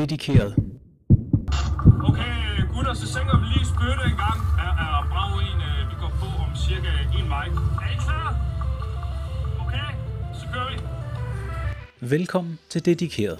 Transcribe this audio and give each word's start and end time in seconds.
dedikeret. 0.00 0.54
Okay, 2.08 2.34
gutter, 2.72 2.94
så 2.94 3.06
sænker 3.06 3.38
vi 3.40 3.46
lige 3.54 3.66
spytte 3.72 4.02
en 4.10 4.16
gang. 4.24 4.38
Er, 4.64 4.72
er 4.84 5.08
brav 5.12 5.32
en, 5.48 5.58
øh, 5.70 5.90
vi 5.90 5.94
går 6.02 6.12
på 6.20 6.26
om 6.44 6.50
cirka 6.66 6.90
en 7.18 7.28
vej. 7.28 7.46
Er 7.84 7.90
I 7.94 7.96
klar? 8.06 8.28
Okay, 9.64 9.88
så 10.40 10.44
kører 10.52 10.68
vi. 10.72 10.78
Velkommen 12.10 12.58
til 12.70 12.84
Dedikeret. 12.84 13.38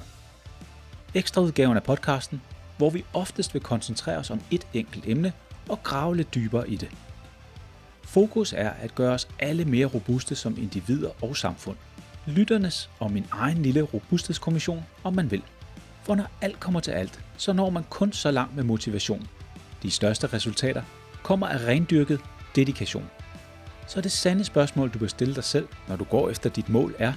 Ekstraudgaven 1.14 1.76
af 1.76 1.82
podcasten, 1.82 2.43
hvor 2.79 2.90
vi 2.90 3.04
oftest 3.14 3.54
vil 3.54 3.62
koncentrere 3.62 4.16
os 4.16 4.30
om 4.30 4.40
et 4.50 4.66
enkelt 4.75 5.04
emne 5.06 5.32
og 5.68 5.82
grave 5.82 6.16
lidt 6.16 6.34
dybere 6.34 6.70
i 6.70 6.77
det. 6.77 6.88
Fokus 8.02 8.52
er 8.52 8.70
at 8.70 8.95
gøre 8.95 9.14
os 9.14 9.29
alle 9.38 9.64
mere 9.64 9.86
robuste 9.86 10.34
som 10.34 10.59
individer 10.59 11.11
og 11.22 11.36
samfund. 11.36 11.77
Lytternes 12.27 12.90
og 12.98 13.12
min 13.12 13.27
egen 13.30 13.62
lille 13.62 13.82
robusthedskommission, 13.82 14.84
om 15.04 15.14
man 15.14 15.30
vil. 15.30 15.43
For 16.08 16.14
når 16.14 16.30
alt 16.40 16.61
kommer 16.61 16.80
til 16.80 16.90
alt, 16.90 17.25
så 17.36 17.53
når 17.53 17.71
man 17.71 17.85
kun 17.85 18.12
så 18.12 18.30
langt 18.30 18.57
med 18.57 18.64
motivation. 18.64 19.29
De 19.82 19.90
største 19.90 20.26
resultater 20.26 20.82
kommer 21.25 21.46
af 21.46 21.67
rendyrket 21.67 22.21
dedikation. 22.54 23.11
Så 23.89 24.00
det 24.00 24.12
sande 24.12 24.44
spørgsmål, 24.44 24.90
du 24.90 24.98
bør 24.98 25.07
stille 25.07 25.34
dig 25.34 25.44
selv, 25.44 25.68
når 25.89 25.96
du 25.96 26.04
går 26.04 26.31
efter 26.31 26.50
dit 26.50 26.68
mål, 26.68 26.94
er, 26.98 27.12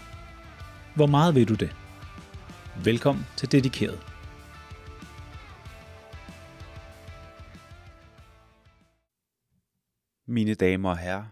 hvor 0.96 1.06
meget 1.06 1.36
vil 1.36 1.48
du 1.48 1.56
det? 1.56 1.76
Velkommen 2.84 3.26
til 3.38 3.52
Dedikeret. 3.52 4.00
Mine 10.28 10.54
damer 10.54 10.90
og 10.90 10.98
herrer, 10.98 11.26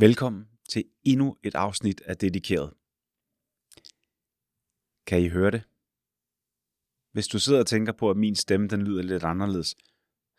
velkommen 0.00 0.48
til 0.68 0.84
endnu 1.04 1.36
et 1.42 1.54
afsnit 1.54 2.00
af 2.06 2.16
Dedikeret. 2.16 2.72
Kan 5.06 5.20
I 5.20 5.28
høre 5.28 5.50
det? 5.50 5.69
Hvis 7.12 7.28
du 7.28 7.38
sidder 7.38 7.60
og 7.60 7.66
tænker 7.66 7.92
på, 7.92 8.10
at 8.10 8.16
min 8.16 8.36
stemme 8.36 8.68
den 8.68 8.82
lyder 8.82 9.02
lidt 9.02 9.24
anderledes, 9.24 9.76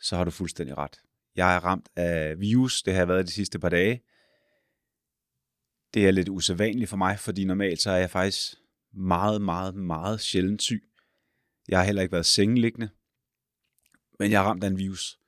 så 0.01 0.15
har 0.15 0.23
du 0.23 0.31
fuldstændig 0.31 0.77
ret. 0.77 1.01
Jeg 1.35 1.55
er 1.55 1.59
ramt 1.59 1.89
af 1.95 2.39
virus, 2.39 2.83
det 2.83 2.93
har 2.93 2.99
jeg 2.99 3.07
været 3.07 3.27
de 3.27 3.31
sidste 3.31 3.59
par 3.59 3.69
dage. 3.69 4.03
Det 5.93 6.07
er 6.07 6.11
lidt 6.11 6.29
usædvanligt 6.29 6.89
for 6.89 6.97
mig, 6.97 7.19
fordi 7.19 7.45
normalt 7.45 7.81
så 7.81 7.91
er 7.91 7.97
jeg 7.97 8.09
faktisk 8.09 8.55
meget, 8.93 9.41
meget, 9.41 9.75
meget 9.75 10.21
sjældent 10.21 10.61
syg. 10.61 10.83
Jeg 11.67 11.79
har 11.79 11.85
heller 11.85 12.01
ikke 12.01 12.11
været 12.11 12.25
sengeliggende, 12.25 12.89
men 14.19 14.31
jeg 14.31 14.39
er 14.39 14.45
ramt 14.47 14.63
af 14.63 14.67
en 14.67 14.77
virus. 14.77 15.19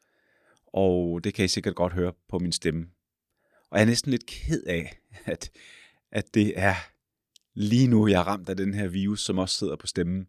Og 0.74 1.24
det 1.24 1.34
kan 1.34 1.46
I 1.46 1.48
sikkert 1.48 1.76
godt 1.76 1.94
høre 1.94 2.14
på 2.30 2.40
min 2.40 2.52
stemme. 2.52 2.88
Og 3.70 3.78
jeg 3.78 3.82
er 3.82 3.88
næsten 3.88 4.12
lidt 4.12 4.26
ked 4.26 4.64
af, 4.64 5.00
at, 5.26 5.52
at 6.12 6.34
det 6.34 6.60
er 6.60 6.76
lige 7.54 7.88
nu, 7.88 8.08
jeg 8.08 8.20
er 8.20 8.28
ramt 8.28 8.50
af 8.50 8.58
den 8.58 8.74
her 8.74 8.88
virus, 8.88 9.22
som 9.22 9.38
også 9.38 9.58
sidder 9.58 9.76
på 9.76 9.88
stemmen. 9.88 10.28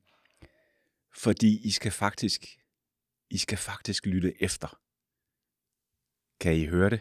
Fordi 1.17 1.67
I 1.67 1.70
skal 1.70 1.93
faktisk, 1.93 2.43
I 3.31 3.39
skal 3.39 3.59
faktisk 3.59 4.07
lytte 4.07 4.43
efter. 4.43 4.81
Kan 6.41 6.57
I 6.57 6.67
høre 6.67 6.91
det? 6.91 7.01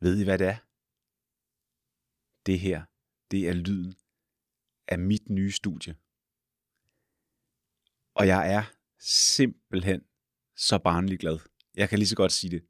Ved 0.00 0.20
I, 0.20 0.24
hvad 0.24 0.38
det 0.38 0.46
er? 0.46 0.56
Det 2.46 2.60
her, 2.60 2.84
det 3.30 3.48
er 3.48 3.52
lyden 3.52 3.94
af 4.88 4.98
mit 4.98 5.28
nye 5.28 5.52
studie. 5.52 5.96
Og 8.14 8.26
jeg 8.26 8.52
er 8.52 8.62
simpelthen 9.00 10.04
så 10.56 10.78
barnlig 10.78 11.18
glad. 11.18 11.38
Jeg 11.74 11.88
kan 11.88 11.98
lige 11.98 12.08
så 12.08 12.16
godt 12.16 12.32
sige 12.32 12.50
det. 12.50 12.66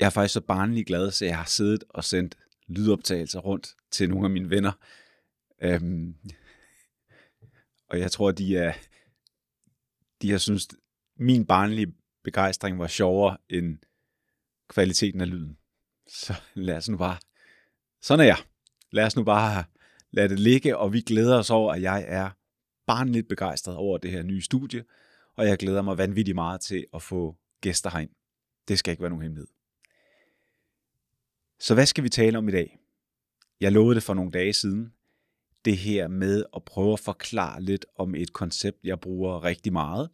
Jeg 0.00 0.06
er 0.06 0.10
faktisk 0.10 0.34
så 0.34 0.40
barnlig 0.40 0.86
glad, 0.86 1.10
så 1.10 1.24
jeg 1.24 1.36
har 1.36 1.44
siddet 1.44 1.84
og 1.88 2.04
sendt 2.04 2.38
lydoptagelser 2.66 3.40
rundt 3.40 3.76
til 3.90 4.08
nogle 4.08 4.26
af 4.26 4.30
mine 4.30 4.50
venner. 4.50 4.72
Øhm, 5.62 6.16
og 7.94 8.00
jeg 8.00 8.12
tror, 8.12 8.30
de 8.30 8.56
er, 8.56 8.72
de 10.22 10.30
har 10.30 10.38
synes, 10.38 10.68
min 11.16 11.46
barnlige 11.46 11.94
begejstring 12.24 12.78
var 12.78 12.86
sjovere 12.86 13.36
end 13.48 13.78
kvaliteten 14.68 15.20
af 15.20 15.30
lyden. 15.30 15.58
Så 16.08 16.34
lad 16.54 16.76
os 16.76 16.88
nu 16.88 16.96
bare, 16.96 17.18
sådan 18.00 18.20
er 18.20 18.24
jeg. 18.24 18.36
Lad 18.90 19.06
os 19.06 19.16
nu 19.16 19.24
bare 19.24 19.64
lade 20.10 20.28
det 20.28 20.38
ligge, 20.38 20.76
og 20.76 20.92
vi 20.92 21.00
glæder 21.00 21.38
os 21.38 21.50
over, 21.50 21.72
at 21.72 21.82
jeg 21.82 22.04
er 22.08 22.30
barnligt 22.86 23.28
begejstret 23.28 23.76
over 23.76 23.98
det 23.98 24.10
her 24.10 24.22
nye 24.22 24.42
studie, 24.42 24.84
og 25.36 25.46
jeg 25.46 25.58
glæder 25.58 25.82
mig 25.82 25.98
vanvittigt 25.98 26.34
meget 26.34 26.60
til 26.60 26.86
at 26.94 27.02
få 27.02 27.36
gæster 27.60 27.90
herind. 27.90 28.10
Det 28.68 28.78
skal 28.78 28.90
ikke 28.90 29.02
være 29.02 29.10
nogen 29.10 29.22
hemmelighed. 29.22 29.48
Så 31.58 31.74
hvad 31.74 31.86
skal 31.86 32.04
vi 32.04 32.08
tale 32.08 32.38
om 32.38 32.48
i 32.48 32.52
dag? 32.52 32.78
Jeg 33.60 33.72
lovede 33.72 33.94
det 33.94 34.02
for 34.02 34.14
nogle 34.14 34.30
dage 34.30 34.52
siden. 34.52 34.92
Det 35.64 35.76
her 35.76 36.08
med 36.08 36.44
at 36.56 36.64
prøve 36.64 36.92
at 36.92 37.00
forklare 37.00 37.62
lidt 37.62 37.86
om 37.96 38.14
et 38.14 38.32
koncept, 38.32 38.78
jeg 38.84 39.00
bruger 39.00 39.44
rigtig 39.44 39.72
meget. 39.72 40.10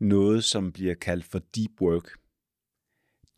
Noget, 0.00 0.44
som 0.44 0.72
bliver 0.72 0.94
kaldt 0.94 1.24
for 1.24 1.38
deep 1.38 1.80
work. 1.80 2.10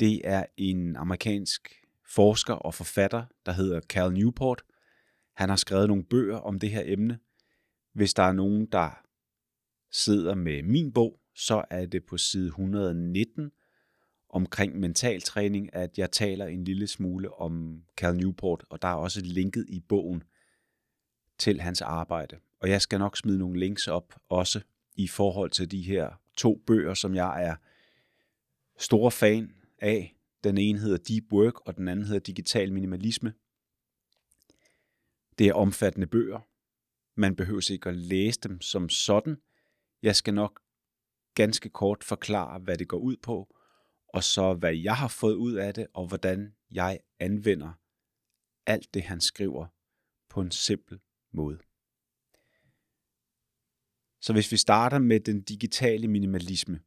Det 0.01 0.21
er 0.25 0.47
en 0.57 0.97
amerikansk 0.97 1.85
forsker 2.15 2.55
og 2.55 2.75
forfatter, 2.75 3.25
der 3.47 3.53
hedder 3.53 3.81
Cal 3.81 4.13
Newport. 4.13 4.63
Han 5.37 5.49
har 5.49 5.57
skrevet 5.57 5.89
nogle 5.89 6.05
bøger 6.05 6.37
om 6.37 6.59
det 6.59 6.71
her 6.71 6.83
emne. 6.85 7.19
Hvis 7.95 8.15
der 8.15 8.23
er 8.23 8.33
nogen, 8.33 8.67
der 8.67 9.03
sidder 9.93 10.35
med 10.35 10.63
min 10.63 10.93
bog, 10.93 11.21
så 11.35 11.65
er 11.71 11.87
det 11.87 12.05
på 12.05 12.19
side 12.19 12.47
119 12.47 13.51
omkring 14.29 14.79
mental 14.79 15.21
træning, 15.21 15.75
at 15.75 15.99
jeg 15.99 16.11
taler 16.11 16.47
en 16.47 16.65
lille 16.65 16.87
smule 16.87 17.35
om 17.35 17.83
Cal 17.97 18.17
Newport, 18.17 18.65
og 18.71 18.83
der 18.83 18.89
er 18.89 18.95
også 18.95 19.21
linket 19.25 19.67
i 19.69 19.81
bogen 19.81 20.23
til 21.41 21.61
hans 21.61 21.81
arbejde. 21.81 22.39
Og 22.61 22.71
jeg 22.71 22.83
skal 22.83 22.99
nok 22.99 23.17
smide 23.17 23.39
nogle 23.39 23.61
links 23.61 23.89
op 23.89 24.15
også 24.29 24.61
i 24.97 25.09
forhold 25.09 25.51
til 25.51 25.71
de 25.71 25.83
her 25.83 26.21
to 26.37 26.63
bøger, 26.67 26.95
som 26.95 27.15
jeg 27.15 27.45
er 27.45 27.57
stor 28.79 29.11
fan 29.11 29.55
af. 29.79 30.17
Den 30.45 30.59
ene 30.59 30.79
hedder 30.79 30.97
Deep 30.97 31.33
Work, 31.33 31.61
og 31.67 31.77
den 31.77 31.89
anden 31.89 32.07
hedder 32.07 32.21
Digital 32.21 32.73
Minimalisme. 32.73 33.35
Det 35.39 35.49
er 35.49 35.55
omfattende 35.55 36.07
bøger. 36.07 36.41
Man 37.21 37.37
behøver 37.37 37.71
ikke 37.71 37.89
at 37.89 37.97
læse 37.97 38.41
dem 38.41 38.61
som 38.61 38.89
sådan. 38.89 39.37
Jeg 40.03 40.17
skal 40.17 40.35
nok 40.35 40.61
ganske 41.35 41.69
kort 41.69 42.05
forklare, 42.05 42.59
hvad 42.59 42.79
det 42.79 42.89
går 42.89 42.99
ud 42.99 43.17
på, 43.17 43.57
og 44.09 44.25
så 44.25 44.55
hvad 44.55 44.75
jeg 44.75 44.97
har 44.97 45.09
fået 45.09 45.35
ud 45.35 45.55
af 45.55 45.75
det, 45.75 45.87
og 45.95 46.07
hvordan 46.07 46.55
jeg 46.71 47.01
anvender 47.19 47.73
alt 48.67 48.95
det, 48.95 49.03
han 49.03 49.21
skriver 49.21 49.67
på 50.29 50.41
en 50.41 50.51
simpel 50.51 51.01
måde. 51.33 51.59
Så 54.21 54.33
hvis 54.33 54.53
vi 54.53 54.57
starter 54.57 54.99
med 54.99 55.21
den 55.21 55.43
digitale 55.43 56.09
minimalisme, 56.09 56.81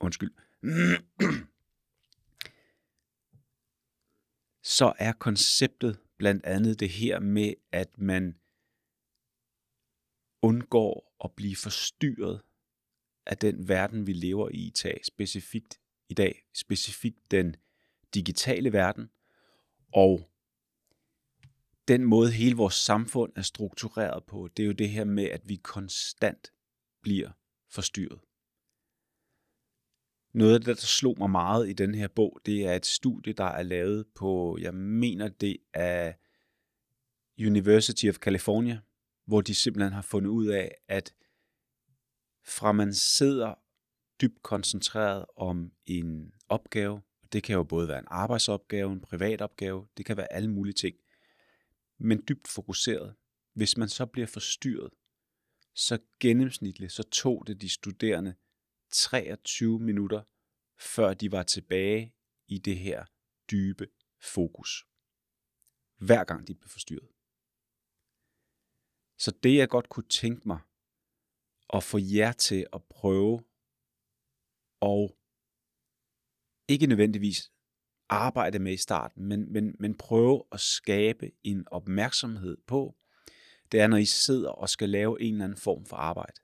undskyld, 0.00 0.32
så 4.62 4.92
er 4.98 5.12
konceptet 5.12 5.98
blandt 6.16 6.44
andet 6.44 6.80
det 6.80 6.88
her 6.90 7.20
med, 7.20 7.54
at 7.72 7.98
man 7.98 8.38
undgår 10.42 11.16
at 11.24 11.32
blive 11.32 11.56
forstyrret 11.56 12.42
af 13.26 13.38
den 13.38 13.68
verden, 13.68 14.06
vi 14.06 14.12
lever 14.12 14.48
i 14.48 14.58
i 14.58 14.70
dag, 14.82 15.00
specifikt 15.04 15.80
i 16.08 16.14
dag, 16.14 16.46
specifikt 16.54 17.30
den 17.30 17.56
digitale 18.14 18.72
verden, 18.72 19.10
og 19.92 20.30
den 21.88 22.04
måde 22.04 22.32
hele 22.32 22.56
vores 22.56 22.74
samfund 22.74 23.32
er 23.36 23.42
struktureret 23.42 24.24
på, 24.24 24.48
det 24.56 24.62
er 24.62 24.66
jo 24.66 24.72
det 24.72 24.88
her 24.88 25.04
med, 25.04 25.24
at 25.24 25.48
vi 25.48 25.56
konstant 25.56 26.52
bliver 27.02 27.30
forstyrret. 27.70 28.20
Noget 30.34 30.54
af 30.54 30.60
det, 30.60 30.66
der 30.66 30.74
slog 30.74 31.14
mig 31.18 31.30
meget 31.30 31.68
i 31.68 31.72
den 31.72 31.94
her 31.94 32.08
bog, 32.08 32.40
det 32.46 32.66
er 32.66 32.74
et 32.74 32.86
studie, 32.86 33.32
der 33.32 33.44
er 33.44 33.62
lavet 33.62 34.06
på, 34.14 34.58
jeg 34.60 34.74
mener 34.74 35.28
det 35.28 35.56
er 35.74 36.12
University 37.38 38.06
of 38.08 38.14
California, 38.14 38.80
hvor 39.26 39.40
de 39.40 39.54
simpelthen 39.54 39.92
har 39.92 40.02
fundet 40.02 40.30
ud 40.30 40.46
af, 40.46 40.74
at 40.88 41.14
fra 42.46 42.72
man 42.72 42.94
sidder 42.94 43.54
dybt 44.20 44.42
koncentreret 44.42 45.24
om 45.36 45.72
en 45.86 46.32
opgave, 46.48 47.02
det 47.32 47.42
kan 47.42 47.54
jo 47.54 47.64
både 47.64 47.88
være 47.88 47.98
en 47.98 48.08
arbejdsopgave, 48.08 48.92
en 48.92 49.00
privat 49.00 49.42
opgave, 49.42 49.86
det 49.96 50.06
kan 50.06 50.16
være 50.16 50.32
alle 50.32 50.50
mulige 50.50 50.74
ting, 50.74 50.96
men 51.98 52.24
dybt 52.28 52.48
fokuseret. 52.48 53.16
Hvis 53.52 53.76
man 53.76 53.88
så 53.88 54.06
bliver 54.06 54.26
forstyrret, 54.26 54.92
så 55.74 55.98
gennemsnitligt 56.20 56.92
så 56.92 57.02
tog 57.02 57.46
det 57.46 57.60
de 57.60 57.68
studerende 57.68 58.34
23 58.90 59.80
minutter, 59.80 60.22
før 60.78 61.14
de 61.14 61.32
var 61.32 61.42
tilbage 61.42 62.14
i 62.46 62.58
det 62.58 62.78
her 62.78 63.04
dybe 63.50 63.86
fokus. 64.20 64.86
Hver 65.96 66.24
gang 66.24 66.48
de 66.48 66.54
blev 66.54 66.68
forstyrret. 66.68 67.08
Så 69.18 69.38
det 69.42 69.56
jeg 69.56 69.68
godt 69.68 69.88
kunne 69.88 70.08
tænke 70.08 70.48
mig 70.48 70.60
at 71.72 71.82
få 71.82 71.98
jer 72.00 72.32
til 72.32 72.66
at 72.72 72.84
prøve 72.84 73.44
og 74.80 75.18
ikke 76.68 76.86
nødvendigvis 76.86 77.52
arbejde 78.08 78.58
med 78.58 78.72
i 78.72 78.76
starten, 78.76 79.24
men, 79.24 79.52
men, 79.52 79.76
men 79.78 79.94
prøve 79.94 80.42
at 80.52 80.60
skabe 80.60 81.30
en 81.44 81.64
opmærksomhed 81.70 82.56
på, 82.66 82.96
det 83.72 83.80
er, 83.80 83.86
når 83.86 83.96
I 83.96 84.04
sidder 84.04 84.50
og 84.50 84.68
skal 84.68 84.88
lave 84.88 85.22
en 85.22 85.34
eller 85.34 85.44
anden 85.44 85.58
form 85.58 85.86
for 85.86 85.96
arbejde. 85.96 86.40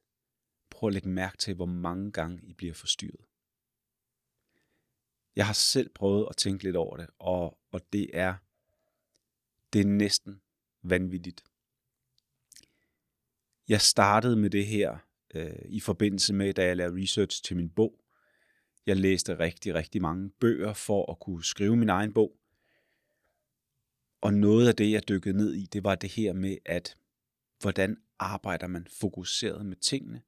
Prøv 0.71 0.89
at 0.89 0.93
lægge 0.93 1.09
mærke 1.09 1.37
til, 1.37 1.55
hvor 1.55 1.67
mange 1.67 2.13
gange 2.13 2.41
I 2.43 2.53
bliver 2.53 2.75
forstyrret. 2.75 3.27
Jeg 5.37 5.47
har 5.47 5.53
selv 5.53 5.89
prøvet 5.95 6.27
at 6.31 6.37
tænke 6.37 6.65
lidt 6.65 6.77
over 6.77 6.97
det, 6.97 7.07
og, 7.19 7.59
og 7.73 7.93
det 7.93 8.11
er 8.13 8.35
det 9.73 9.81
er 9.81 9.85
næsten 9.85 10.41
vanvittigt. 10.83 11.45
Jeg 13.69 13.81
startede 13.81 14.37
med 14.37 14.51
det 14.51 14.67
her 14.67 14.99
øh, 15.35 15.65
i 15.65 15.81
forbindelse 15.81 16.35
med, 16.35 16.55
da 16.55 16.65
jeg 16.65 16.77
lavede 16.77 17.03
research 17.03 17.43
til 17.43 17.57
min 17.57 17.71
bog. 17.71 18.00
Jeg 18.87 18.97
læste 18.97 19.39
rigtig, 19.39 19.75
rigtig 19.75 20.03
mange 20.03 20.31
bøger 20.31 20.73
for 20.73 21.13
at 21.13 21.19
kunne 21.21 21.45
skrive 21.45 21.77
min 21.77 21.89
egen 21.89 22.13
bog. 22.13 22.37
Og 24.21 24.35
noget 24.35 24.69
af 24.69 24.77
det, 24.77 24.91
jeg 24.91 25.09
dykkede 25.09 25.37
ned 25.37 25.55
i, 25.55 25.67
det 25.67 25.85
var 25.85 25.95
det 25.95 26.11
her 26.11 26.33
med, 26.33 26.57
at 26.67 26.97
hvordan 27.61 27.97
arbejder 28.19 28.67
man 28.67 28.87
fokuseret 29.01 29.67
med 29.67 29.77
tingene. 29.77 30.23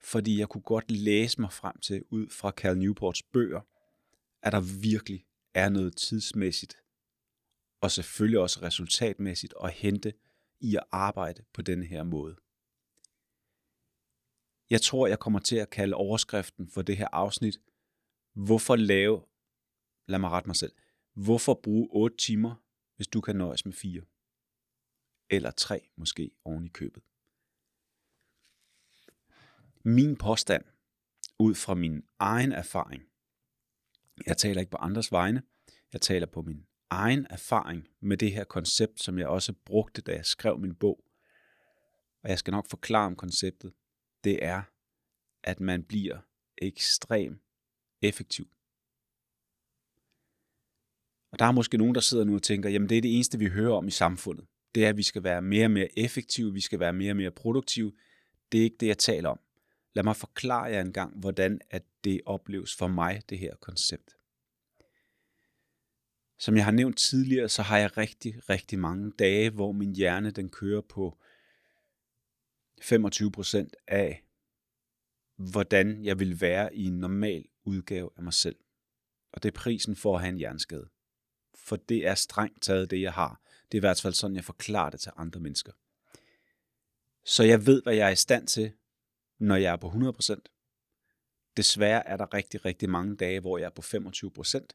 Fordi 0.00 0.38
jeg 0.38 0.48
kunne 0.48 0.62
godt 0.62 0.90
læse 0.90 1.40
mig 1.40 1.52
frem 1.52 1.78
til, 1.78 2.04
ud 2.10 2.28
fra 2.28 2.50
Cal 2.50 2.78
Newports 2.78 3.22
bøger, 3.22 3.60
at 4.42 4.52
der 4.52 4.80
virkelig 4.80 5.26
er 5.54 5.68
noget 5.68 5.96
tidsmæssigt, 5.96 6.82
og 7.80 7.90
selvfølgelig 7.90 8.40
også 8.40 8.62
resultatmæssigt 8.62 9.54
at 9.64 9.72
hente 9.72 10.12
i 10.60 10.76
at 10.76 10.84
arbejde 10.92 11.42
på 11.52 11.62
denne 11.62 11.86
her 11.86 12.02
måde. 12.02 12.36
Jeg 14.70 14.82
tror, 14.82 15.06
jeg 15.06 15.18
kommer 15.18 15.38
til 15.38 15.56
at 15.56 15.70
kalde 15.70 15.96
overskriften 15.96 16.68
for 16.70 16.82
det 16.82 16.96
her 16.96 17.08
afsnit, 17.12 17.60
hvorfor 18.46 18.76
lave, 18.76 19.22
lad 20.06 20.18
mig 20.18 20.30
rette 20.30 20.48
mig 20.48 20.56
selv, 20.56 20.72
hvorfor 21.14 21.60
bruge 21.62 21.88
8 21.90 22.16
timer, 22.16 22.54
hvis 22.96 23.08
du 23.08 23.20
kan 23.20 23.36
nøjes 23.36 23.64
med 23.64 23.72
4? 23.72 24.02
Eller 25.30 25.50
3 25.50 25.90
måske 25.96 26.30
oven 26.44 26.66
i 26.66 26.68
købet. 26.68 27.02
Min 29.84 30.16
påstand, 30.16 30.64
ud 31.38 31.54
fra 31.54 31.74
min 31.74 32.02
egen 32.18 32.52
erfaring, 32.52 33.02
jeg 34.26 34.36
taler 34.36 34.60
ikke 34.60 34.70
på 34.70 34.76
andres 34.76 35.12
vegne, 35.12 35.42
jeg 35.92 36.00
taler 36.00 36.26
på 36.26 36.42
min 36.42 36.66
egen 36.90 37.26
erfaring 37.30 37.88
med 38.00 38.16
det 38.16 38.32
her 38.32 38.44
koncept, 38.44 39.00
som 39.00 39.18
jeg 39.18 39.28
også 39.28 39.52
brugte, 39.64 40.02
da 40.02 40.12
jeg 40.12 40.26
skrev 40.26 40.58
min 40.58 40.74
bog. 40.74 41.04
Og 42.22 42.30
jeg 42.30 42.38
skal 42.38 42.50
nok 42.50 42.70
forklare 42.70 43.06
om 43.06 43.16
konceptet. 43.16 43.74
Det 44.24 44.44
er, 44.44 44.62
at 45.42 45.60
man 45.60 45.84
bliver 45.84 46.18
ekstrem 46.58 47.40
effektiv. 48.02 48.48
Og 51.30 51.38
der 51.38 51.44
er 51.44 51.52
måske 51.52 51.78
nogen, 51.78 51.94
der 51.94 52.00
sidder 52.00 52.24
nu 52.24 52.34
og 52.34 52.42
tænker, 52.42 52.70
jamen 52.70 52.88
det 52.88 52.98
er 52.98 53.02
det 53.02 53.14
eneste, 53.14 53.38
vi 53.38 53.46
hører 53.48 53.74
om 53.74 53.88
i 53.88 53.90
samfundet. 53.90 54.46
Det 54.74 54.84
er, 54.84 54.88
at 54.88 54.96
vi 54.96 55.02
skal 55.02 55.24
være 55.24 55.42
mere 55.42 55.66
og 55.66 55.70
mere 55.70 55.98
effektive, 55.98 56.52
vi 56.52 56.60
skal 56.60 56.80
være 56.80 56.92
mere 56.92 57.12
og 57.12 57.16
mere 57.16 57.30
produktive. 57.30 57.92
Det 58.52 58.60
er 58.60 58.64
ikke 58.64 58.76
det, 58.80 58.86
jeg 58.86 58.98
taler 58.98 59.28
om. 59.28 59.40
Lad 59.94 60.04
mig 60.04 60.16
forklare 60.16 60.64
jer 60.64 60.80
en 60.80 60.92
gang, 60.92 61.18
hvordan 61.18 61.60
at 61.70 61.82
det 62.04 62.20
opleves 62.26 62.76
for 62.76 62.88
mig, 62.88 63.22
det 63.28 63.38
her 63.38 63.56
koncept. 63.56 64.16
Som 66.38 66.56
jeg 66.56 66.64
har 66.64 66.72
nævnt 66.72 66.98
tidligere, 66.98 67.48
så 67.48 67.62
har 67.62 67.78
jeg 67.78 67.96
rigtig, 67.96 68.48
rigtig 68.48 68.78
mange 68.78 69.12
dage, 69.18 69.50
hvor 69.50 69.72
min 69.72 69.94
hjerne 69.94 70.30
den 70.30 70.50
kører 70.50 70.80
på 70.80 71.18
25% 72.82 73.70
af, 73.88 74.24
hvordan 75.36 76.04
jeg 76.04 76.18
vil 76.18 76.40
være 76.40 76.76
i 76.76 76.84
en 76.84 76.98
normal 76.98 77.44
udgave 77.68 78.10
af 78.16 78.22
mig 78.22 78.32
selv. 78.32 78.56
Og 79.32 79.42
det 79.42 79.48
er 79.48 79.60
prisen 79.60 79.96
for 79.96 80.14
at 80.14 80.20
have 80.20 80.28
en 80.28 80.38
hjerneskade. 80.38 80.88
For 81.54 81.76
det 81.76 82.06
er 82.06 82.14
strengt 82.14 82.62
taget 82.62 82.90
det, 82.90 83.00
jeg 83.00 83.12
har. 83.12 83.42
Det 83.72 83.78
er 83.78 83.78
i 83.78 83.86
hvert 83.86 84.00
fald 84.00 84.14
sådan, 84.14 84.36
jeg 84.36 84.44
forklarer 84.44 84.90
det 84.90 85.00
til 85.00 85.12
andre 85.16 85.40
mennesker. 85.40 85.72
Så 87.24 87.42
jeg 87.42 87.66
ved, 87.66 87.82
hvad 87.82 87.94
jeg 87.94 88.06
er 88.06 88.12
i 88.12 88.16
stand 88.16 88.46
til, 88.46 88.72
når 89.38 89.56
jeg 89.56 89.72
er 89.72 89.76
på 89.76 89.88
100%. 89.88 91.54
Desværre 91.56 92.06
er 92.06 92.16
der 92.16 92.34
rigtig, 92.34 92.64
rigtig 92.64 92.90
mange 92.90 93.16
dage, 93.16 93.40
hvor 93.40 93.58
jeg 93.58 93.66
er 93.66 93.70
på 93.70 93.82
25%, 93.82 94.66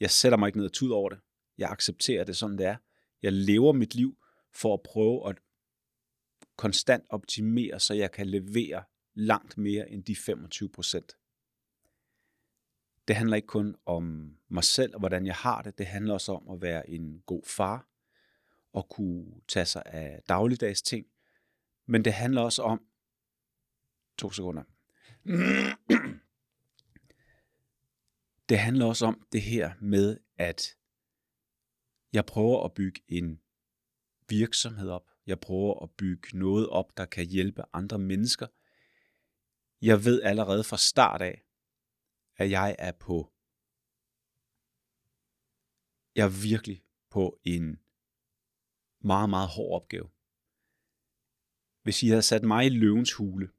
jeg 0.00 0.10
sætter 0.10 0.38
mig 0.38 0.46
ikke 0.46 0.58
ned 0.58 0.66
og 0.66 0.72
tud 0.72 0.90
over 0.90 1.08
det. 1.08 1.18
Jeg 1.58 1.70
accepterer 1.70 2.24
det, 2.24 2.36
sådan 2.36 2.58
det 2.58 2.66
er. 2.66 2.76
Jeg 3.22 3.32
lever 3.32 3.72
mit 3.72 3.94
liv 3.94 4.18
for 4.54 4.74
at 4.74 4.80
prøve 4.82 5.28
at 5.28 5.38
konstant 6.56 7.04
optimere, 7.08 7.80
så 7.80 7.94
jeg 7.94 8.12
kan 8.12 8.26
levere 8.26 8.84
langt 9.14 9.58
mere 9.58 9.90
end 9.90 10.04
de 10.04 10.16
25 10.16 10.68
procent. 10.68 11.16
Det 13.08 13.16
handler 13.16 13.36
ikke 13.36 13.46
kun 13.46 13.76
om 13.86 14.36
mig 14.48 14.64
selv 14.64 14.94
og 14.94 14.98
hvordan 14.98 15.26
jeg 15.26 15.34
har 15.34 15.62
det. 15.62 15.78
Det 15.78 15.86
handler 15.86 16.14
også 16.14 16.32
om 16.32 16.50
at 16.50 16.62
være 16.62 16.90
en 16.90 17.22
god 17.26 17.42
far 17.46 17.88
og 18.72 18.88
kunne 18.88 19.26
tage 19.48 19.66
sig 19.66 19.82
af 19.86 20.22
dagligdags 20.28 20.82
ting. 20.82 21.06
Men 21.86 22.04
det 22.04 22.12
handler 22.12 22.40
også 22.40 22.62
om... 22.62 22.84
To 24.18 24.30
sekunder. 24.30 24.62
det 28.48 28.58
handler 28.58 28.86
også 28.86 29.06
om 29.06 29.26
det 29.32 29.42
her 29.42 29.72
med, 29.80 30.18
at 30.38 30.76
jeg 32.12 32.26
prøver 32.26 32.64
at 32.64 32.74
bygge 32.74 33.00
en 33.08 33.40
virksomhed 34.28 34.90
op. 34.90 35.10
Jeg 35.26 35.40
prøver 35.40 35.82
at 35.82 35.90
bygge 35.90 36.38
noget 36.38 36.68
op, 36.68 36.96
der 36.96 37.04
kan 37.04 37.26
hjælpe 37.26 37.62
andre 37.72 37.98
mennesker. 37.98 38.46
Jeg 39.82 40.04
ved 40.04 40.22
allerede 40.22 40.64
fra 40.64 40.76
start 40.76 41.22
af, 41.22 41.43
at 42.36 42.50
jeg 42.50 42.76
er 42.78 42.92
på 42.92 43.34
jeg 46.14 46.24
er 46.24 46.42
virkelig 46.42 46.84
på 47.10 47.40
en 47.44 47.78
meget, 49.00 49.30
meget 49.30 49.48
hård 49.48 49.82
opgave. 49.82 50.08
Hvis 51.82 52.02
I 52.02 52.08
havde 52.08 52.22
sat 52.22 52.42
mig 52.42 52.66
i 52.66 52.68
løvens 52.68 53.12
hule, 53.12 53.50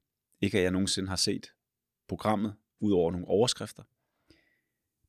ikke 0.41 0.57
at 0.57 0.63
jeg 0.63 0.71
nogensinde 0.71 1.09
har 1.09 1.15
set 1.15 1.53
programmet, 2.07 2.55
ud 2.79 2.91
over 2.91 3.11
nogle 3.11 3.27
overskrifter, 3.27 3.83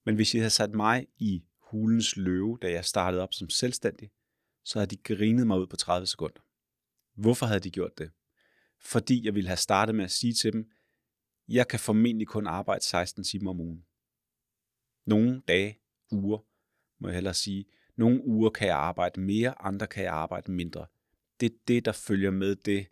men 0.05 0.15
hvis 0.15 0.35
I 0.35 0.39
havde 0.39 0.51
sat 0.51 0.71
mig 0.71 1.07
i 1.17 1.45
hulens 1.59 2.17
løve, 2.17 2.59
da 2.63 2.71
jeg 2.71 2.85
startede 2.85 3.23
op 3.23 3.35
som 3.35 3.51
selvstændig, 3.51 4.11
så 4.65 4.79
havde 4.79 4.97
de 4.97 5.15
grinet 5.15 5.47
mig 5.47 5.59
ud 5.59 5.67
på 5.67 5.77
30 5.77 6.07
sekunder. 6.07 6.41
Hvorfor 7.15 7.47
havde 7.47 7.61
de 7.61 7.71
gjort 7.71 7.99
det? 7.99 8.11
Fordi 8.81 9.25
jeg 9.25 9.35
ville 9.35 9.49
have 9.49 9.57
startet 9.57 9.95
med 9.95 10.05
at 10.05 10.11
sige 10.11 10.33
til 10.33 10.53
dem, 10.53 10.71
jeg 11.49 11.69
kan 11.69 11.81
formentlig 11.81 12.29
kun 12.29 12.47
arbejde 12.47 12.85
16 12.85 13.25
timer 13.25 13.51
om 13.51 13.61
ugen. 13.61 13.85
Nogle 15.05 15.43
dage, 15.49 15.81
uger, 16.11 16.39
må 16.99 17.09
jeg 17.09 17.15
hellere 17.15 17.35
sige, 17.35 17.65
nogle 17.97 18.25
uger 18.25 18.51
kan 18.51 18.69
jeg 18.69 18.77
arbejde 18.77 19.21
mere, 19.21 19.63
andre 19.63 19.87
kan 19.87 20.05
jeg 20.05 20.13
arbejde 20.13 20.53
mindre. 20.53 20.87
Det 21.41 21.53
er 21.53 21.57
det, 21.69 21.85
der 21.85 21.93
følger 21.93 22.31
med 22.31 22.57
det, 22.57 22.87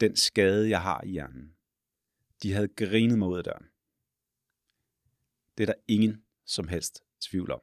den 0.00 0.16
skade, 0.16 0.68
jeg 0.68 0.82
har 0.82 1.04
i 1.04 1.08
hjernen. 1.08 1.56
De 2.42 2.52
havde 2.52 2.68
grinet 2.68 3.18
mig 3.18 3.28
ud 3.28 3.38
af 3.38 3.44
døren. 3.44 3.66
Det 5.58 5.68
er 5.68 5.72
der 5.72 5.80
ingen 5.88 6.24
som 6.44 6.68
helst 6.68 7.04
tvivl 7.20 7.50
om. 7.50 7.60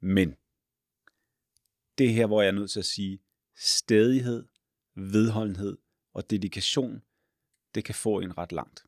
Men 0.00 0.36
det 1.98 2.06
er 2.06 2.12
her, 2.12 2.26
hvor 2.26 2.42
jeg 2.42 2.48
er 2.48 2.52
nødt 2.52 2.70
til 2.70 2.78
at 2.78 2.84
sige, 2.84 3.22
stedighed, 3.56 4.48
vedholdenhed 4.94 5.78
og 6.12 6.30
dedikation, 6.30 7.02
det 7.74 7.84
kan 7.84 7.94
få 7.94 8.20
en 8.20 8.38
ret 8.38 8.52
langt. 8.52 8.86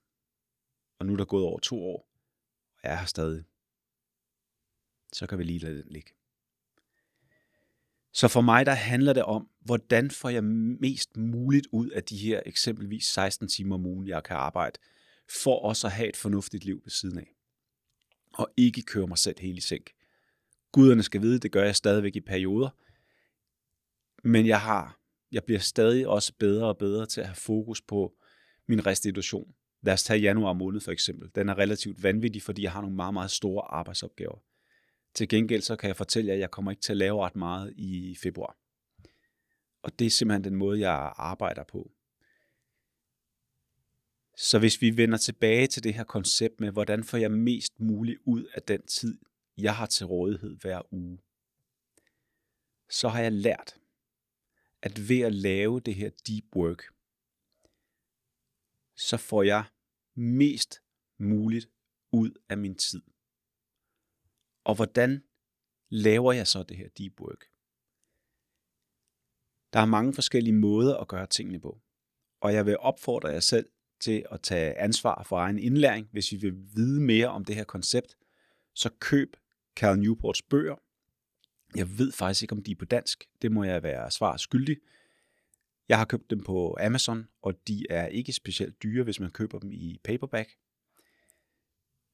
Og 1.04 1.06
nu 1.06 1.12
er 1.12 1.16
der 1.16 1.24
gået 1.24 1.44
over 1.44 1.58
to 1.58 1.82
år, 1.82 2.10
og 2.72 2.80
jeg 2.82 2.92
er 2.92 2.96
her 2.96 3.06
stadig. 3.06 3.44
Så 5.12 5.26
kan 5.26 5.38
vi 5.38 5.44
lige 5.44 5.58
lade 5.58 5.82
den 5.82 5.92
ligge. 5.92 6.10
Så 8.12 8.28
for 8.28 8.40
mig, 8.40 8.66
der 8.66 8.72
handler 8.72 9.12
det 9.12 9.22
om, 9.22 9.48
hvordan 9.60 10.10
får 10.10 10.28
jeg 10.28 10.44
mest 10.44 11.16
muligt 11.16 11.66
ud 11.72 11.90
af 11.90 12.04
de 12.04 12.16
her 12.16 12.42
eksempelvis 12.46 13.04
16 13.04 13.48
timer 13.48 13.74
om 13.74 13.86
ugen, 13.86 14.08
jeg 14.08 14.24
kan 14.24 14.36
arbejde, 14.36 14.78
for 15.42 15.58
også 15.58 15.86
at 15.86 15.92
have 15.92 16.08
et 16.08 16.16
fornuftigt 16.16 16.64
liv 16.64 16.80
ved 16.84 16.90
siden 16.90 17.18
af 17.18 17.34
og 18.34 18.52
ikke 18.56 18.82
køre 18.82 19.06
mig 19.06 19.18
selv 19.18 19.40
helt 19.40 19.58
i 19.58 19.60
sænk. 19.60 19.90
Guderne 20.72 21.02
skal 21.02 21.20
vide, 21.20 21.38
det 21.38 21.52
gør 21.52 21.64
jeg 21.64 21.76
stadigvæk 21.76 22.16
i 22.16 22.20
perioder, 22.20 22.70
men 24.28 24.46
jeg 24.46 24.60
har, 24.60 25.00
jeg 25.32 25.44
bliver 25.44 25.60
stadig 25.60 26.08
også 26.08 26.32
bedre 26.38 26.66
og 26.66 26.78
bedre 26.78 27.06
til 27.06 27.20
at 27.20 27.26
have 27.26 27.36
fokus 27.36 27.82
på 27.82 28.14
min 28.66 28.86
restitution. 28.86 29.54
Lad 29.84 29.94
os 29.94 30.02
tage 30.02 30.20
januar 30.20 30.52
måned 30.52 30.80
for 30.80 30.92
eksempel. 30.92 31.30
Den 31.34 31.48
er 31.48 31.58
relativt 31.58 32.02
vanvittig, 32.02 32.42
fordi 32.42 32.62
jeg 32.62 32.72
har 32.72 32.80
nogle 32.80 32.96
meget, 32.96 33.14
meget 33.14 33.30
store 33.30 33.64
arbejdsopgaver. 33.64 34.38
Til 35.14 35.28
gengæld 35.28 35.62
så 35.62 35.76
kan 35.76 35.88
jeg 35.88 35.96
fortælle 35.96 36.28
jer, 36.28 36.34
at 36.34 36.40
jeg 36.40 36.50
kommer 36.50 36.70
ikke 36.70 36.82
til 36.82 36.92
at 36.92 36.96
lave 36.96 37.24
ret 37.24 37.36
meget 37.36 37.74
i 37.76 38.16
februar. 38.22 38.56
Og 39.82 39.98
det 39.98 40.06
er 40.06 40.10
simpelthen 40.10 40.44
den 40.44 40.56
måde, 40.56 40.80
jeg 40.80 41.12
arbejder 41.16 41.64
på. 41.64 41.90
Så 44.36 44.58
hvis 44.58 44.82
vi 44.82 44.96
vender 44.96 45.18
tilbage 45.18 45.66
til 45.66 45.84
det 45.84 45.94
her 45.94 46.04
koncept 46.04 46.60
med, 46.60 46.70
hvordan 46.70 47.04
får 47.04 47.18
jeg 47.18 47.30
mest 47.30 47.80
muligt 47.80 48.20
ud 48.24 48.44
af 48.54 48.62
den 48.62 48.82
tid, 48.82 49.18
jeg 49.58 49.76
har 49.76 49.86
til 49.86 50.06
rådighed 50.06 50.56
hver 50.56 50.94
uge, 50.94 51.18
så 52.90 53.08
har 53.08 53.20
jeg 53.20 53.32
lært, 53.32 53.74
at 54.82 55.08
ved 55.08 55.20
at 55.20 55.34
lave 55.34 55.80
det 55.80 55.94
her 55.94 56.10
deep 56.26 56.56
work, 56.56 56.82
så 58.96 59.16
får 59.16 59.42
jeg 59.42 59.64
mest 60.16 60.82
muligt 61.18 61.68
ud 62.12 62.30
af 62.48 62.58
min 62.58 62.74
tid. 62.74 63.02
Og 64.64 64.74
hvordan 64.74 65.22
laver 65.88 66.32
jeg 66.32 66.46
så 66.46 66.62
det 66.62 66.76
her 66.76 66.88
deep 66.88 67.20
work? 67.20 67.44
Der 69.72 69.80
er 69.80 69.86
mange 69.86 70.12
forskellige 70.12 70.54
måder 70.54 70.96
at 70.96 71.08
gøre 71.08 71.26
tingene 71.26 71.60
på. 71.60 71.80
Og 72.40 72.54
jeg 72.54 72.66
vil 72.66 72.78
opfordre 72.78 73.28
jer 73.28 73.40
selv 73.40 73.68
til 74.00 74.26
at 74.30 74.42
tage 74.42 74.78
ansvar 74.78 75.22
for 75.22 75.38
egen 75.38 75.58
indlæring. 75.58 76.08
Hvis 76.12 76.32
I 76.32 76.36
vil 76.36 76.54
vide 76.74 77.00
mere 77.00 77.28
om 77.28 77.44
det 77.44 77.56
her 77.56 77.64
koncept, 77.64 78.16
så 78.74 78.90
køb 78.98 79.36
Cal 79.76 79.98
Newports 79.98 80.42
bøger. 80.42 80.76
Jeg 81.76 81.98
ved 81.98 82.12
faktisk 82.12 82.42
ikke, 82.42 82.52
om 82.52 82.62
de 82.62 82.70
er 82.70 82.76
på 82.76 82.84
dansk. 82.84 83.28
Det 83.42 83.52
må 83.52 83.64
jeg 83.64 83.82
være 83.82 84.10
svar 84.10 84.36
skyldig. 84.36 84.76
Jeg 85.88 85.98
har 85.98 86.04
købt 86.04 86.30
dem 86.30 86.44
på 86.44 86.76
Amazon, 86.80 87.28
og 87.42 87.68
de 87.68 87.86
er 87.90 88.06
ikke 88.06 88.32
specielt 88.32 88.82
dyre, 88.82 89.04
hvis 89.04 89.20
man 89.20 89.30
køber 89.30 89.58
dem 89.58 89.72
i 89.72 90.00
paperback. 90.04 90.58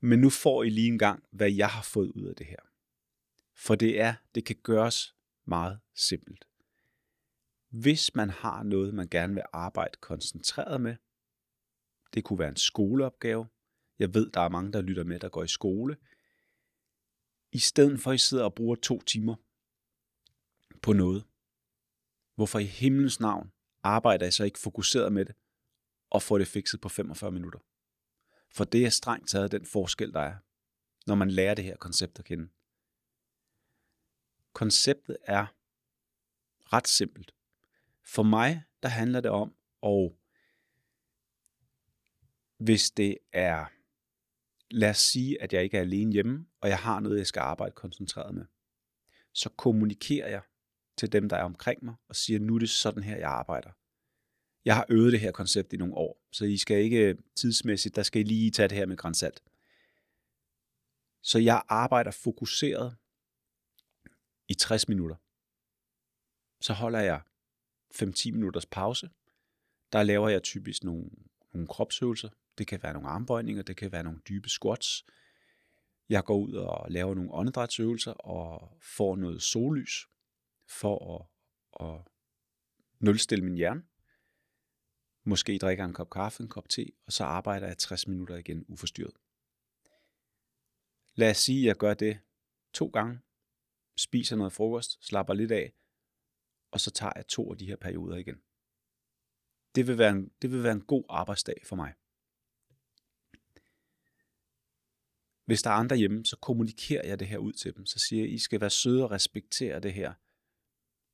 Men 0.00 0.18
nu 0.18 0.30
får 0.30 0.62
I 0.62 0.70
lige 0.70 0.88
en 0.88 0.98
gang, 0.98 1.24
hvad 1.30 1.52
jeg 1.52 1.68
har 1.68 1.82
fået 1.82 2.10
ud 2.10 2.24
af 2.24 2.36
det 2.36 2.46
her. 2.46 2.70
For 3.54 3.74
det 3.74 4.00
er, 4.00 4.14
det 4.34 4.44
kan 4.44 4.56
gøres 4.62 5.14
meget 5.44 5.80
simpelt. 5.94 6.44
Hvis 7.68 8.14
man 8.14 8.30
har 8.30 8.62
noget, 8.62 8.94
man 8.94 9.08
gerne 9.08 9.34
vil 9.34 9.42
arbejde 9.52 9.98
koncentreret 10.00 10.80
med, 10.80 10.96
det 12.14 12.24
kunne 12.24 12.38
være 12.38 12.48
en 12.48 12.56
skoleopgave. 12.56 13.46
Jeg 13.98 14.14
ved, 14.14 14.30
der 14.30 14.40
er 14.40 14.48
mange, 14.48 14.72
der 14.72 14.80
lytter 14.80 15.04
med, 15.04 15.20
der 15.20 15.28
går 15.28 15.44
i 15.44 15.48
skole. 15.48 15.96
I 17.52 17.58
stedet 17.58 18.00
for, 18.00 18.10
at 18.10 18.14
I 18.14 18.18
sidder 18.18 18.44
og 18.44 18.54
bruger 18.54 18.76
to 18.76 19.00
timer 19.00 19.34
på 20.82 20.92
noget, 20.92 21.24
hvorfor 22.34 22.58
i 22.58 22.64
himlens 22.64 23.20
navn 23.20 23.52
arbejder 23.82 24.26
jeg 24.26 24.32
så 24.32 24.44
ikke 24.44 24.58
fokuseret 24.58 25.12
med 25.12 25.24
det 25.24 25.34
og 26.10 26.22
får 26.22 26.38
det 26.38 26.48
fikset 26.48 26.80
på 26.80 26.88
45 26.88 27.30
minutter? 27.30 27.58
For 28.50 28.64
det 28.64 28.86
er 28.86 28.90
strengt 28.90 29.28
taget 29.28 29.52
den 29.52 29.66
forskel, 29.66 30.12
der 30.12 30.20
er, 30.20 30.36
når 31.06 31.14
man 31.14 31.30
lærer 31.30 31.54
det 31.54 31.64
her 31.64 31.76
koncept 31.76 32.18
at 32.18 32.24
kende. 32.24 32.48
Konceptet 34.52 35.16
er 35.22 35.46
ret 36.72 36.88
simpelt. 36.88 37.34
For 38.04 38.22
mig, 38.22 38.62
der 38.82 38.88
handler 38.88 39.20
det 39.20 39.30
om, 39.30 39.54
og 39.80 40.18
hvis 42.56 42.90
det 42.90 43.18
er, 43.32 43.66
lad 44.70 44.90
os 44.90 44.98
sige, 44.98 45.42
at 45.42 45.52
jeg 45.52 45.62
ikke 45.62 45.76
er 45.76 45.80
alene 45.80 46.12
hjemme, 46.12 46.46
og 46.60 46.68
jeg 46.68 46.78
har 46.78 47.00
noget, 47.00 47.18
jeg 47.18 47.26
skal 47.26 47.40
arbejde 47.40 47.74
koncentreret 47.74 48.34
med, 48.34 48.44
så 49.32 49.48
kommunikerer 49.48 50.28
jeg 50.28 50.42
til 51.00 51.12
dem, 51.12 51.28
der 51.28 51.36
er 51.36 51.42
omkring 51.42 51.84
mig, 51.84 51.94
og 52.08 52.16
siger, 52.16 52.40
nu 52.40 52.54
er 52.54 52.58
det 52.58 52.70
sådan 52.70 53.02
her, 53.02 53.16
jeg 53.16 53.30
arbejder. 53.30 53.70
Jeg 54.64 54.74
har 54.74 54.86
øvet 54.88 55.12
det 55.12 55.20
her 55.20 55.32
koncept 55.32 55.72
i 55.72 55.76
nogle 55.76 55.94
år, 55.94 56.26
så 56.32 56.44
I 56.44 56.56
skal 56.56 56.82
ikke 56.82 57.08
øh, 57.08 57.18
tidsmæssigt, 57.36 57.96
der 57.96 58.02
skal 58.02 58.20
I 58.20 58.24
lige 58.24 58.50
tage 58.50 58.68
det 58.68 58.76
her 58.76 58.86
med 58.86 58.96
grænsalt. 58.96 59.42
Så 61.22 61.38
jeg 61.38 61.62
arbejder 61.68 62.10
fokuseret 62.10 62.96
i 64.48 64.54
60 64.54 64.88
minutter. 64.88 65.16
Så 66.60 66.72
holder 66.72 67.00
jeg 67.00 67.22
5-10 67.94 68.32
minutters 68.32 68.66
pause. 68.66 69.10
Der 69.92 70.02
laver 70.02 70.28
jeg 70.28 70.42
typisk 70.42 70.84
nogle, 70.84 71.10
nogle 71.52 71.68
kropsøvelser. 71.68 72.28
Det 72.58 72.66
kan 72.66 72.82
være 72.82 72.92
nogle 72.92 73.08
armbøjninger, 73.08 73.62
det 73.62 73.76
kan 73.76 73.92
være 73.92 74.02
nogle 74.02 74.20
dybe 74.28 74.48
squats. 74.48 75.04
Jeg 76.08 76.24
går 76.24 76.38
ud 76.38 76.52
og 76.52 76.90
laver 76.90 77.14
nogle 77.14 77.32
åndedrætsøvelser 77.32 78.12
og 78.12 78.78
får 78.82 79.16
noget 79.16 79.42
sollys 79.42 80.09
for 80.70 80.96
at, 81.14 81.26
at 81.86 82.00
nulstille 83.00 83.44
min 83.44 83.54
hjerne. 83.54 83.82
Måske 85.24 85.58
drikker 85.58 85.84
en 85.84 85.94
kop 85.94 86.10
kaffe, 86.10 86.42
en 86.42 86.48
kop 86.48 86.68
te, 86.68 86.86
og 87.06 87.12
så 87.12 87.24
arbejder 87.24 87.66
jeg 87.66 87.78
60 87.78 88.06
minutter 88.08 88.36
igen 88.36 88.64
uforstyrret. 88.68 89.16
Lad 91.14 91.30
os 91.30 91.36
sige, 91.36 91.60
at 91.60 91.66
jeg 91.66 91.76
gør 91.76 91.94
det 91.94 92.20
to 92.72 92.86
gange, 92.86 93.20
spiser 93.96 94.36
noget 94.36 94.52
frokost, 94.52 95.04
slapper 95.04 95.34
lidt 95.34 95.52
af, 95.52 95.72
og 96.70 96.80
så 96.80 96.90
tager 96.90 97.12
jeg 97.16 97.26
to 97.26 97.52
af 97.52 97.58
de 97.58 97.66
her 97.66 97.76
perioder 97.76 98.16
igen. 98.16 98.42
Det 99.74 99.86
vil 99.86 99.98
være 99.98 100.10
en, 100.10 100.30
det 100.42 100.50
vil 100.50 100.62
være 100.62 100.72
en 100.72 100.84
god 100.84 101.04
arbejdsdag 101.08 101.62
for 101.64 101.76
mig. 101.76 101.94
Hvis 105.44 105.62
der 105.62 105.70
er 105.70 105.74
andre 105.74 105.96
hjemme, 105.96 106.24
så 106.26 106.36
kommunikerer 106.36 107.08
jeg 107.08 107.20
det 107.20 107.28
her 107.28 107.38
ud 107.38 107.52
til 107.52 107.76
dem. 107.76 107.86
Så 107.86 107.98
siger 107.98 108.22
jeg, 108.22 108.32
I 108.32 108.38
skal 108.38 108.60
være 108.60 108.70
søde 108.70 109.04
og 109.04 109.10
respektere 109.10 109.80
det 109.80 109.94
her. 109.94 110.14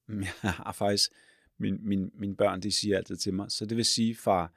Jeg 0.09 0.53
har 0.53 0.73
faktisk, 0.73 1.11
min, 1.59 1.89
min, 1.89 2.11
mine 2.15 2.37
børn, 2.37 2.61
de 2.63 2.73
siger 2.73 2.97
altid 2.97 3.17
til 3.17 3.35
mig. 3.35 3.51
Så 3.51 3.67
det 3.67 3.77
vil 3.77 3.85
sige, 3.85 4.17
far, 4.17 4.53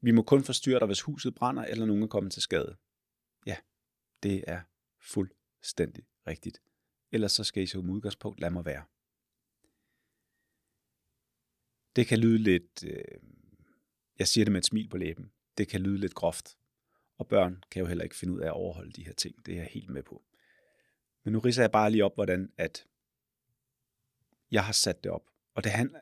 vi 0.00 0.10
må 0.10 0.22
kun 0.22 0.44
forstyrre 0.44 0.78
dig, 0.78 0.86
hvis 0.86 1.00
huset 1.00 1.34
brænder, 1.34 1.64
eller 1.64 1.86
nogen 1.86 2.02
er 2.02 2.06
kommet 2.06 2.32
til 2.32 2.42
skade. 2.42 2.76
Ja, 3.46 3.56
det 4.22 4.44
er 4.46 4.60
fuldstændig 5.00 6.04
rigtigt. 6.26 6.62
Ellers 7.12 7.32
så 7.32 7.44
skal 7.44 7.62
I 7.62 7.66
som 7.66 7.90
udgangspunkt 7.90 8.40
lade 8.40 8.52
mig 8.52 8.64
være. 8.64 8.84
Det 11.96 12.06
kan 12.06 12.18
lyde 12.18 12.38
lidt, 12.38 12.84
øh, 12.84 13.20
jeg 14.18 14.28
siger 14.28 14.44
det 14.44 14.52
med 14.52 14.60
et 14.60 14.66
smil 14.66 14.88
på 14.88 14.96
læben, 14.96 15.32
det 15.58 15.68
kan 15.68 15.80
lyde 15.80 15.98
lidt 15.98 16.14
groft. 16.14 16.58
Og 17.18 17.28
børn 17.28 17.64
kan 17.70 17.80
jo 17.80 17.86
heller 17.86 18.04
ikke 18.04 18.16
finde 18.16 18.34
ud 18.34 18.40
af 18.40 18.46
at 18.46 18.52
overholde 18.52 18.92
de 18.92 19.04
her 19.04 19.12
ting. 19.12 19.46
Det 19.46 19.54
er 19.54 19.58
jeg 19.58 19.68
helt 19.70 19.90
med 19.90 20.02
på. 20.02 20.22
Men 21.24 21.32
nu 21.32 21.38
riser 21.38 21.62
jeg 21.62 21.70
bare 21.70 21.90
lige 21.90 22.04
op, 22.04 22.14
hvordan 22.14 22.52
at 22.56 22.86
jeg 24.50 24.64
har 24.64 24.72
sat 24.72 25.04
det 25.04 25.12
op. 25.12 25.22
Og 25.54 25.64
det 25.64 25.72
handler... 25.72 26.00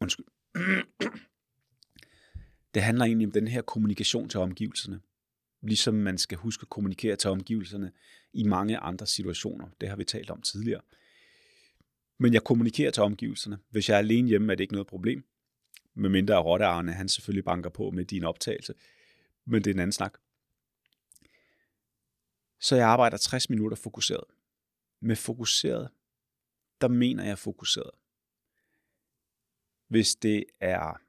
Undskyld. 0.00 0.26
Det 2.74 2.82
handler 2.82 3.04
egentlig 3.04 3.26
om 3.26 3.32
den 3.32 3.48
her 3.48 3.62
kommunikation 3.62 4.28
til 4.28 4.40
omgivelserne. 4.40 5.00
Ligesom 5.62 5.94
man 5.94 6.18
skal 6.18 6.38
huske 6.38 6.62
at 6.62 6.68
kommunikere 6.68 7.16
til 7.16 7.30
omgivelserne 7.30 7.92
i 8.32 8.44
mange 8.44 8.78
andre 8.78 9.06
situationer. 9.06 9.68
Det 9.80 9.88
har 9.88 9.96
vi 9.96 10.04
talt 10.04 10.30
om 10.30 10.42
tidligere. 10.42 10.80
Men 12.18 12.34
jeg 12.34 12.44
kommunikerer 12.44 12.90
til 12.90 13.02
omgivelserne. 13.02 13.58
Hvis 13.70 13.88
jeg 13.88 13.94
er 13.94 13.98
alene 13.98 14.28
hjemme, 14.28 14.52
er 14.52 14.56
det 14.56 14.64
ikke 14.64 14.74
noget 14.74 14.86
problem. 14.86 15.24
Med 15.94 16.10
mindre 16.10 16.36
Rottearne, 16.36 16.92
han 16.92 17.08
selvfølgelig 17.08 17.44
banker 17.44 17.70
på 17.70 17.90
med 17.90 18.04
din 18.04 18.24
optagelse. 18.24 18.74
Men 19.46 19.64
det 19.64 19.70
er 19.70 19.74
en 19.74 19.80
anden 19.80 19.92
snak. 19.92 20.18
Så 22.60 22.76
jeg 22.76 22.88
arbejder 22.88 23.16
60 23.16 23.50
minutter 23.50 23.76
fokuseret. 23.76 24.24
Med 25.00 25.16
fokuseret, 25.16 25.88
der 26.80 26.88
mener 26.88 27.24
jeg 27.24 27.38
fokuseret. 27.38 27.90
Hvis 29.88 30.16
det 30.16 30.44
er 30.60 31.04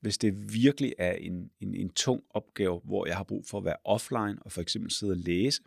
hvis 0.00 0.18
det 0.18 0.52
virkelig 0.52 0.94
er 0.98 1.12
en, 1.12 1.50
en, 1.60 1.74
en 1.74 1.90
tung 1.90 2.24
opgave, 2.30 2.80
hvor 2.84 3.06
jeg 3.06 3.16
har 3.16 3.24
brug 3.24 3.46
for 3.46 3.58
at 3.58 3.64
være 3.64 3.76
offline 3.84 4.42
og 4.42 4.52
for 4.52 4.60
eksempel 4.60 4.90
sidde 4.90 5.12
og 5.12 5.16
læse, 5.16 5.62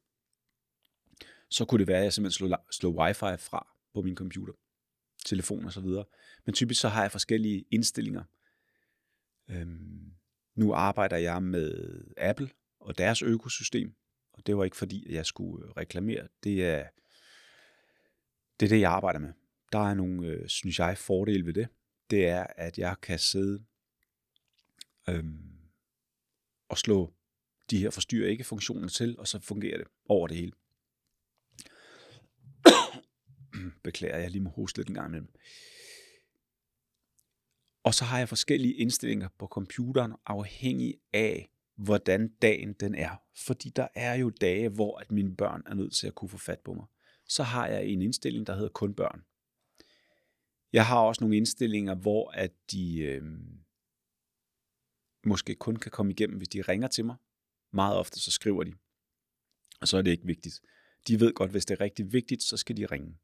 så 1.50 1.66
kunne 1.66 1.80
det 1.80 1.88
være, 1.88 1.98
at 1.98 2.04
jeg 2.04 2.13
simpelthen 2.13 2.48
slår, 2.48 2.68
slår 2.72 2.92
wifi 2.92 3.38
fra 3.38 3.68
på 3.94 4.01
min 4.01 4.16
computer, 4.16 4.54
telefon 5.25 5.66
og 5.66 5.74
så 5.74 5.82
videre. 5.82 6.06
Men 6.46 6.54
typisk 6.54 6.82
så 6.82 6.88
har 6.88 7.01
jeg 7.01 7.12
forskellige 7.12 7.66
indstillinger. 7.72 8.24
Øhm, 9.50 10.13
nu 10.56 10.74
arbejder 10.74 11.18
jeg 11.18 11.44
med 11.44 12.04
Apple 12.18 12.50
og 12.80 12.98
deres 12.98 13.22
økosystem, 13.22 13.96
og 14.34 14.48
det 14.48 14.58
var 14.58 14.63
ikke 14.63 14.78
fordi, 14.78 15.08
at 15.08 15.13
jeg 15.13 15.25
skulle 15.25 15.74
reklamere. 15.78 16.28
Det 16.44 16.66
er 16.66 16.88
det, 18.62 18.68
er 18.68 18.70
det 18.70 18.82
jeg 18.82 18.91
arbejder 18.91 19.20
med. 19.20 19.34
Der 19.72 19.80
er 19.80 19.94
nogle, 19.94 20.27
øh, 20.27 20.48
synes 20.48 20.80
jeg, 20.80 20.98
fordele 20.98 21.46
ved 21.46 21.53
det. 21.53 21.68
Det 22.10 22.27
er, 22.27 22.44
at 22.44 22.77
jeg 22.77 22.96
kan 23.01 23.20
sidde 23.20 23.63
øhm, 25.10 25.51
og 26.70 26.77
slå 26.77 27.13
de 27.70 27.77
her 27.77 27.89
forstyrrer 27.89 28.30
ikke 28.30 28.44
funktioner 28.44 28.88
til, 28.88 29.20
og 29.20 29.27
så 29.27 29.39
fungerer 29.39 29.77
det 29.77 29.88
over 30.10 30.27
det 30.27 30.38
hele. 30.38 30.51
Beklager, 33.84 34.18
jeg 34.18 34.32
lige 34.32 34.41
må 34.41 34.50
hoste 34.50 34.80
lidt 34.80 34.88
en 34.88 34.94
gang 34.94 35.08
imellem. 35.08 35.34
Og 37.84 37.94
så 37.94 38.06
har 38.06 38.18
jeg 38.18 38.30
forskellige 38.30 38.74
indstillinger 38.74 39.30
på 39.39 39.48
computeren, 39.48 40.13
afhængig 40.25 40.96
af, 41.13 41.51
hvordan 41.75 42.27
dagen 42.41 42.74
den 42.74 42.96
er. 42.96 43.24
Fordi 43.38 43.70
der 43.70 43.88
er 43.96 44.13
jo 44.13 44.30
dage, 44.30 44.70
hvor 44.70 44.98
at 44.98 45.12
mine 45.12 45.36
børn 45.36 45.63
er 45.65 45.74
nødt 45.74 45.94
til 45.94 46.08
at 46.08 46.15
kunne 46.15 46.30
få 46.30 46.38
fat 46.38 46.60
på 46.60 46.74
mig. 46.74 46.86
Så 47.32 47.44
har 47.44 47.68
jeg 47.68 47.86
en 47.86 48.02
indstilling, 48.02 48.48
der 48.48 48.56
hedder 48.56 48.70
kun 48.70 48.94
børn. 48.94 49.26
Jeg 50.74 50.86
har 50.86 51.00
også 51.00 51.24
nogle 51.24 51.38
indstillinger, 51.38 51.96
hvor 51.96 52.32
at 52.32 52.52
de 52.72 53.00
øh, 53.00 53.24
måske 55.24 55.56
kun 55.56 55.76
kan 55.76 55.92
komme 55.92 56.12
igennem, 56.12 56.38
hvis 56.38 56.48
de 56.48 56.62
ringer 56.62 56.88
til 56.88 57.06
mig. 57.06 57.16
Meget 57.74 57.98
ofte 57.98 58.20
så 58.20 58.32
skriver 58.32 58.64
de, 58.64 58.74
og 59.82 59.88
så 59.88 59.98
er 59.98 60.02
det 60.02 60.12
ikke 60.12 60.26
vigtigt. 60.26 60.62
De 61.08 61.20
ved 61.20 61.34
godt, 61.34 61.52
hvis 61.52 61.66
det 61.66 61.76
er 61.76 61.82
rigtig 61.82 62.14
vigtigt, 62.14 62.44
så 62.44 62.58
skal 62.58 62.78
de 62.78 62.86
ringe. 62.86 63.18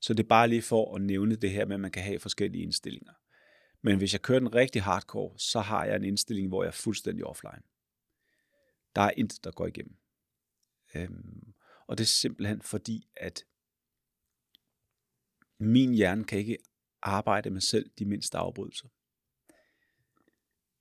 Så 0.00 0.14
det 0.14 0.22
er 0.22 0.28
bare 0.28 0.48
lige 0.48 0.62
for 0.62 0.96
at 0.96 1.02
nævne 1.02 1.36
det 1.36 1.50
her 1.50 1.66
med, 1.66 1.74
at 1.74 1.80
man 1.80 1.90
kan 1.90 2.02
have 2.02 2.18
forskellige 2.18 2.62
indstillinger. 2.62 3.12
Men 3.82 3.98
hvis 3.98 4.12
jeg 4.12 4.22
kører 4.22 4.38
den 4.38 4.54
rigtig 4.54 4.82
hardcore, 4.82 5.38
så 5.38 5.60
har 5.60 5.84
jeg 5.84 5.96
en 5.96 6.04
indstilling, 6.04 6.48
hvor 6.48 6.62
jeg 6.62 6.68
er 6.68 6.72
fuldstændig 6.72 7.24
offline. 7.24 7.62
Der 8.96 9.02
er 9.02 9.12
intet, 9.16 9.44
der 9.44 9.50
går 9.50 9.66
igennem. 9.66 9.96
Øhm, 10.94 11.54
og 11.88 11.98
det 11.98 12.04
er 12.04 12.08
simpelthen 12.08 12.62
fordi, 12.62 13.08
at 13.16 13.44
min 15.58 15.94
hjerne 15.94 16.24
kan 16.24 16.38
ikke 16.38 16.58
arbejde 17.02 17.50
med 17.50 17.60
selv 17.60 17.90
de 17.98 18.04
mindste 18.04 18.38
afbrydelser. 18.38 18.88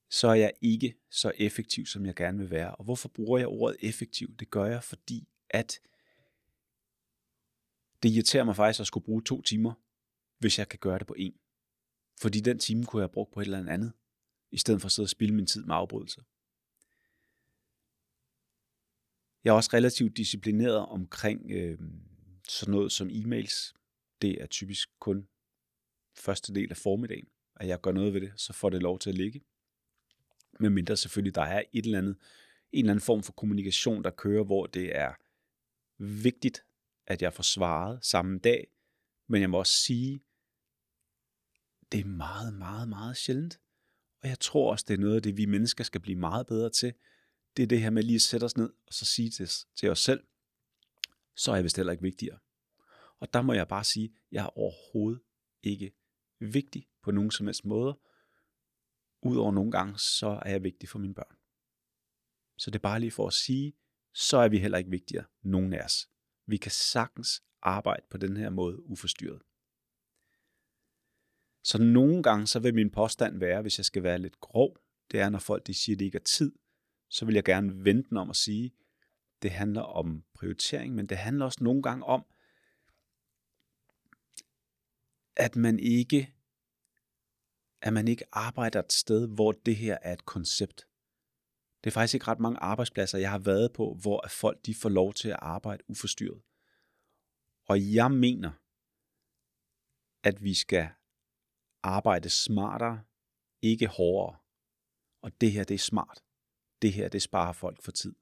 Så 0.10 0.28
er 0.28 0.34
jeg 0.34 0.54
ikke 0.62 0.96
så 1.10 1.32
effektiv, 1.36 1.86
som 1.86 2.06
jeg 2.06 2.16
gerne 2.16 2.38
vil 2.38 2.52
være. 2.52 2.76
Og 2.76 2.84
hvorfor 2.84 3.10
bruger 3.10 3.38
jeg 3.38 3.48
ordet 3.48 3.78
effektiv? 3.80 4.36
Det 4.36 4.50
gør 4.50 4.66
jeg, 4.66 4.84
fordi 4.84 5.28
at 5.50 5.80
det 8.04 8.10
irriterer 8.10 8.44
mig 8.44 8.56
faktisk 8.56 8.80
at 8.80 8.88
skulle 8.88 9.06
bruge 9.06 9.22
to 9.22 9.42
timer 9.42 9.74
hvis 10.38 10.60
jeg 10.60 10.70
kan 10.70 10.80
gøre 10.80 11.00
det 11.00 11.08
på 11.08 11.16
en. 11.18 11.40
Fordi 12.22 12.40
den 12.40 12.60
time 12.60 12.86
kunne 12.86 13.00
jeg 13.00 13.08
have 13.08 13.14
brugt 13.14 13.34
på 13.34 13.40
et 13.40 13.46
eller 13.46 13.74
andet, 13.74 13.94
i 14.52 14.58
stedet 14.58 14.82
for 14.82 14.86
at 14.86 14.92
sidde 14.92 15.06
og 15.06 15.10
spille 15.10 15.36
min 15.36 15.48
tid 15.48 15.64
med 15.64 15.76
afbrydelser. 15.76 16.22
Jeg 19.48 19.54
er 19.54 19.56
også 19.56 19.70
relativt 19.74 20.18
disciplineret 20.18 20.78
omkring 20.78 21.52
øh, 21.52 21.80
sådan 22.48 22.72
noget 22.72 22.92
som 22.92 23.10
e-mails. 23.10 23.74
Det 24.22 24.42
er 24.42 24.46
typisk 24.46 24.90
kun 25.00 25.28
første 26.18 26.54
del 26.54 26.72
af 26.72 26.78
formiddagen, 26.78 27.28
at 27.56 27.68
jeg 27.68 27.82
gør 27.82 27.92
noget 27.92 28.14
ved 28.14 28.22
det, 28.22 28.34
så 28.36 28.54
får 28.54 28.70
det 28.70 28.82
lov 28.82 29.00
til 29.00 29.10
at 29.10 29.16
ligge. 29.16 29.42
Men 30.60 30.74
mindre 30.74 30.98
selvfølgelig, 30.98 31.36
der 31.36 31.42
er 31.42 31.64
et 31.74 31.86
eller 31.86 31.98
andet, 31.98 32.18
en 32.72 32.86
eller 32.86 32.92
anden 32.92 33.06
form 33.06 33.24
for 33.24 33.32
kommunikation, 33.32 34.04
der 34.04 34.10
kører, 34.10 34.44
hvor 34.44 34.66
det 34.66 34.98
er 34.98 35.14
vigtigt, 35.98 36.66
at 37.06 37.22
jeg 37.22 37.34
får 37.34 37.44
svaret 37.44 38.06
samme 38.06 38.40
dag, 38.40 38.68
men 39.28 39.42
jeg 39.42 39.50
må 39.50 39.60
også 39.60 39.78
sige, 39.78 40.24
det 41.92 42.00
er 42.00 42.06
meget, 42.06 42.54
meget, 42.54 42.90
meget 42.90 43.18
sjældent. 43.18 43.60
Og 44.22 44.30
jeg 44.30 44.40
tror 44.40 44.72
også, 44.72 44.86
det 44.88 44.94
er 44.94 44.98
noget 44.98 45.16
af 45.16 45.22
det, 45.22 45.38
vi 45.38 45.46
mennesker 45.46 45.84
skal 45.84 46.02
blive 46.02 46.20
meget 46.20 46.48
bedre 46.48 46.70
til. 46.70 46.94
Det 47.58 47.64
er 47.64 47.68
det 47.68 47.82
her 47.82 47.90
med 47.90 48.04
lige 48.04 48.16
at 48.16 48.22
sætte 48.22 48.44
os 48.44 48.58
ned 48.58 48.74
og 48.88 48.94
så 48.94 49.06
sige 49.06 49.30
til, 49.30 49.50
til 49.76 49.90
os 49.90 50.00
selv, 50.00 50.24
så 51.36 51.52
er 51.52 51.56
jeg 51.56 51.64
vist 51.64 51.76
heller 51.76 51.92
ikke 51.92 52.04
vigtigere. 52.04 52.40
Og 53.20 53.34
der 53.34 53.42
må 53.42 53.54
jeg 53.54 53.68
bare 53.68 53.84
sige, 53.84 54.14
jeg 54.32 54.44
er 54.44 54.58
overhovedet 54.58 55.22
ikke 55.64 55.92
vigtig 56.40 56.88
på 57.04 57.12
nogen 57.12 57.32
som 57.32 57.46
helst 57.46 57.66
måde. 57.66 58.00
Udover 59.22 59.52
nogle 59.52 59.72
gange, 59.72 60.00
så 60.00 60.40
er 60.46 60.50
jeg 60.50 60.64
vigtig 60.64 60.90
for 60.90 61.00
mine 61.00 61.14
børn. 61.14 61.38
Så 62.58 62.72
det 62.72 62.76
er 62.76 62.82
bare 62.82 63.00
lige 63.00 63.12
for 63.12 63.28
at 63.28 63.34
sige, 63.34 63.74
så 64.14 64.38
er 64.38 64.48
vi 64.48 64.60
heller 64.60 64.78
ikke 64.78 64.90
vigtigere, 64.90 65.26
nogen 65.42 65.74
af 65.74 65.84
os. 65.84 66.10
Vi 66.46 66.58
kan 66.58 66.72
sagtens 66.72 67.44
arbejde 67.62 68.06
på 68.10 68.18
den 68.18 68.38
her 68.38 68.50
måde 68.50 68.86
uforstyrret. 68.86 69.42
Så 71.64 71.78
nogle 71.78 72.24
gange, 72.24 72.48
så 72.48 72.60
vil 72.60 72.74
min 72.74 72.90
påstand 72.90 73.38
være, 73.38 73.62
hvis 73.62 73.80
jeg 73.80 73.86
skal 73.86 74.04
være 74.04 74.20
lidt 74.20 74.40
grov, 74.40 74.78
det 75.12 75.20
er, 75.20 75.30
når 75.30 75.40
folk 75.40 75.68
de 75.68 75.74
siger, 75.74 75.96
at 75.96 76.00
det 76.00 76.06
ikke 76.06 76.18
er 76.18 76.24
tid, 76.24 76.56
så 77.10 77.26
vil 77.26 77.36
jeg 77.36 77.44
gerne 77.44 77.86
vente 77.86 78.10
den 78.10 78.18
om 78.18 78.30
at 78.30 78.36
sige, 78.36 78.74
det 79.42 79.52
handler 79.52 79.82
om 79.82 80.24
prioritering, 80.34 80.96
men 80.96 81.08
det 81.08 81.18
handler 81.18 81.46
også 81.46 81.64
nogle 81.64 81.82
gange 81.82 82.06
om, 82.06 82.26
at 85.36 85.56
man 85.56 85.80
ikke 85.80 86.34
at 87.82 87.94
man 87.94 88.08
ikke 88.08 88.26
arbejder 88.32 88.80
et 88.80 88.94
sted, 88.94 89.28
hvor 89.28 89.52
det 89.52 89.76
her 89.76 89.98
er 90.02 90.14
et 90.14 90.26
koncept. 90.26 90.88
Det 91.84 91.90
er 91.90 91.94
faktisk 91.94 92.14
ikke 92.14 92.28
ret 92.28 92.40
mange 92.40 92.60
arbejdspladser, 92.60 93.18
jeg 93.18 93.32
har 93.32 93.40
været 93.40 93.74
på, 93.74 93.98
hvor 94.02 94.26
at 94.26 94.32
folk 94.32 94.66
de 94.66 94.76
får 94.76 94.90
lov 94.90 95.14
til 95.14 95.30
at 95.30 95.40
arbejde 95.40 95.84
uforstyrret. 95.88 96.42
Og 97.66 97.94
jeg 97.94 98.12
mener, 98.12 98.52
at 100.24 100.44
vi 100.44 100.54
skal 100.54 100.90
arbejde 101.84 102.30
smartere, 102.30 103.04
ikke 103.62 103.88
hårdere. 103.88 104.38
Og 105.22 105.42
det 105.42 105.52
her, 105.52 105.64
det 105.64 105.76
er 105.76 105.80
smart. 105.80 106.24
Det 106.82 106.94
her, 106.94 107.10
det 107.10 107.22
sparer 107.22 107.54
folk 107.54 107.84
for 107.84 107.92
tid. 107.92 108.16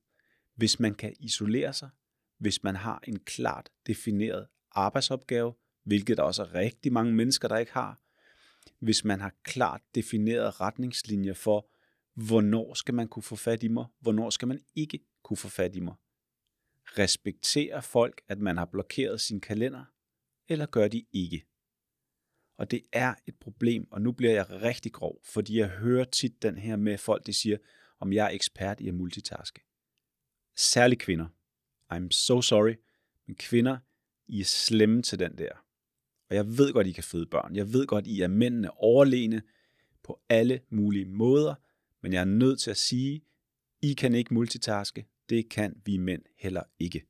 Hvis 0.56 0.80
man 0.80 0.96
kan 0.96 1.14
isolere 1.20 1.74
sig, 1.74 1.90
hvis 2.38 2.64
man 2.64 2.76
har 2.76 3.00
en 3.08 3.20
klart 3.20 3.70
defineret 3.88 4.48
arbejdsopgave, 4.72 5.54
hvilket 5.84 6.18
der 6.18 6.24
også 6.24 6.44
er 6.44 6.54
rigtig 6.54 6.94
mange 6.94 7.14
mennesker, 7.14 7.48
der 7.48 7.58
ikke 7.58 7.72
har, 7.72 8.00
hvis 8.80 9.04
man 9.04 9.22
har 9.22 9.34
klart 9.44 9.82
defineret 9.96 10.62
retningslinjer 10.62 11.34
for, 11.34 11.70
hvornår 12.14 12.74
skal 12.74 12.94
man 12.94 13.08
kunne 13.08 13.24
få 13.24 13.36
fat 13.36 13.64
i 13.64 13.68
mig, 13.68 13.86
hvornår 14.00 14.30
skal 14.30 14.48
man 14.48 14.60
ikke 14.76 15.00
kunne 15.24 15.38
få 15.38 15.50
fat 15.50 15.76
i 15.76 15.80
mig. 15.80 15.96
Respekterer 16.86 17.82
folk, 17.82 18.22
at 18.28 18.40
man 18.40 18.58
har 18.58 18.66
blokeret 18.66 19.22
sin 19.22 19.42
kalender, 19.42 19.86
eller 20.48 20.66
gør 20.66 20.88
de 20.88 21.06
ikke? 21.14 21.46
Og 22.58 22.72
det 22.72 22.82
er 22.92 23.14
et 23.28 23.36
problem, 23.36 23.92
og 23.92 24.02
nu 24.02 24.12
bliver 24.12 24.34
jeg 24.34 24.50
rigtig 24.50 24.94
grov, 24.94 25.22
fordi 25.24 25.58
jeg 25.60 25.68
hører 25.68 26.04
tit 26.04 26.42
den 26.42 26.58
her 26.58 26.76
med 26.76 26.98
folk, 26.98 27.26
de 27.26 27.34
siger, 27.34 27.58
om 28.00 28.14
jeg 28.14 28.26
er 28.26 28.30
ekspert 28.30 28.80
i 28.80 28.88
at 28.88 28.94
multitaske. 28.94 29.62
Særligt 30.56 31.02
kvinder. 31.02 31.28
I'm 31.94 32.08
so 32.12 32.42
sorry, 32.42 32.76
men 33.28 33.36
kvinder, 33.36 33.78
I 34.28 34.40
er 34.40 34.46
slemme 34.46 35.02
til 35.02 35.20
den 35.20 35.38
der. 35.38 35.52
Og 36.30 36.36
jeg 36.36 36.58
ved 36.58 36.74
godt, 36.74 36.88
I 36.88 36.92
kan 36.92 37.04
føde 37.04 37.26
børn. 37.26 37.56
Jeg 37.56 37.74
ved 37.74 37.88
godt, 37.88 38.08
I 38.08 38.22
er 38.22 38.28
mændene 38.28 38.72
overlegne 38.72 39.42
på 40.04 40.22
alle 40.30 40.62
mulige 40.70 41.06
måder, 41.06 41.56
men 42.02 42.14
jeg 42.14 42.22
er 42.22 42.26
nødt 42.26 42.60
til 42.60 42.72
at 42.72 42.78
sige, 42.78 43.22
I 43.82 43.94
kan 43.94 44.16
ikke 44.16 44.34
multitaske. 44.34 45.06
Det 45.30 45.50
kan 45.50 45.82
vi 45.86 45.98
mænd 45.98 46.22
heller 46.38 46.64
ikke. 46.80 47.06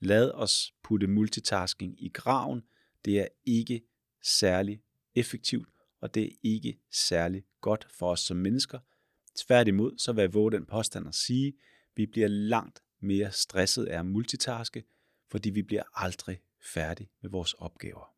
Lad 0.00 0.30
os 0.30 0.74
putte 0.82 1.06
multitasking 1.06 2.02
i 2.02 2.08
graven. 2.08 2.62
Det 3.04 3.20
er 3.20 3.28
ikke 3.44 3.82
særlig 4.22 4.82
effektivt, 5.14 5.68
og 6.00 6.14
det 6.14 6.22
er 6.24 6.36
ikke 6.42 6.78
særlig 6.90 7.44
godt 7.60 7.86
for 7.90 8.10
os 8.10 8.20
som 8.20 8.36
mennesker. 8.36 8.78
Tværtimod, 9.46 9.98
så 9.98 10.12
vil 10.12 10.22
jeg 10.22 10.34
våge 10.34 10.52
den 10.52 10.66
påstand 10.66 11.08
at 11.08 11.14
sige, 11.14 11.48
at 11.48 11.54
vi 11.96 12.06
bliver 12.06 12.28
langt 12.28 12.82
mere 13.00 13.32
stresset 13.32 13.86
af 13.86 13.98
at 13.98 14.06
multitaske, 14.06 14.84
fordi 15.30 15.50
vi 15.50 15.62
bliver 15.62 15.82
aldrig 15.94 16.42
færdige 16.60 17.10
med 17.20 17.30
vores 17.30 17.54
opgaver. 17.54 18.14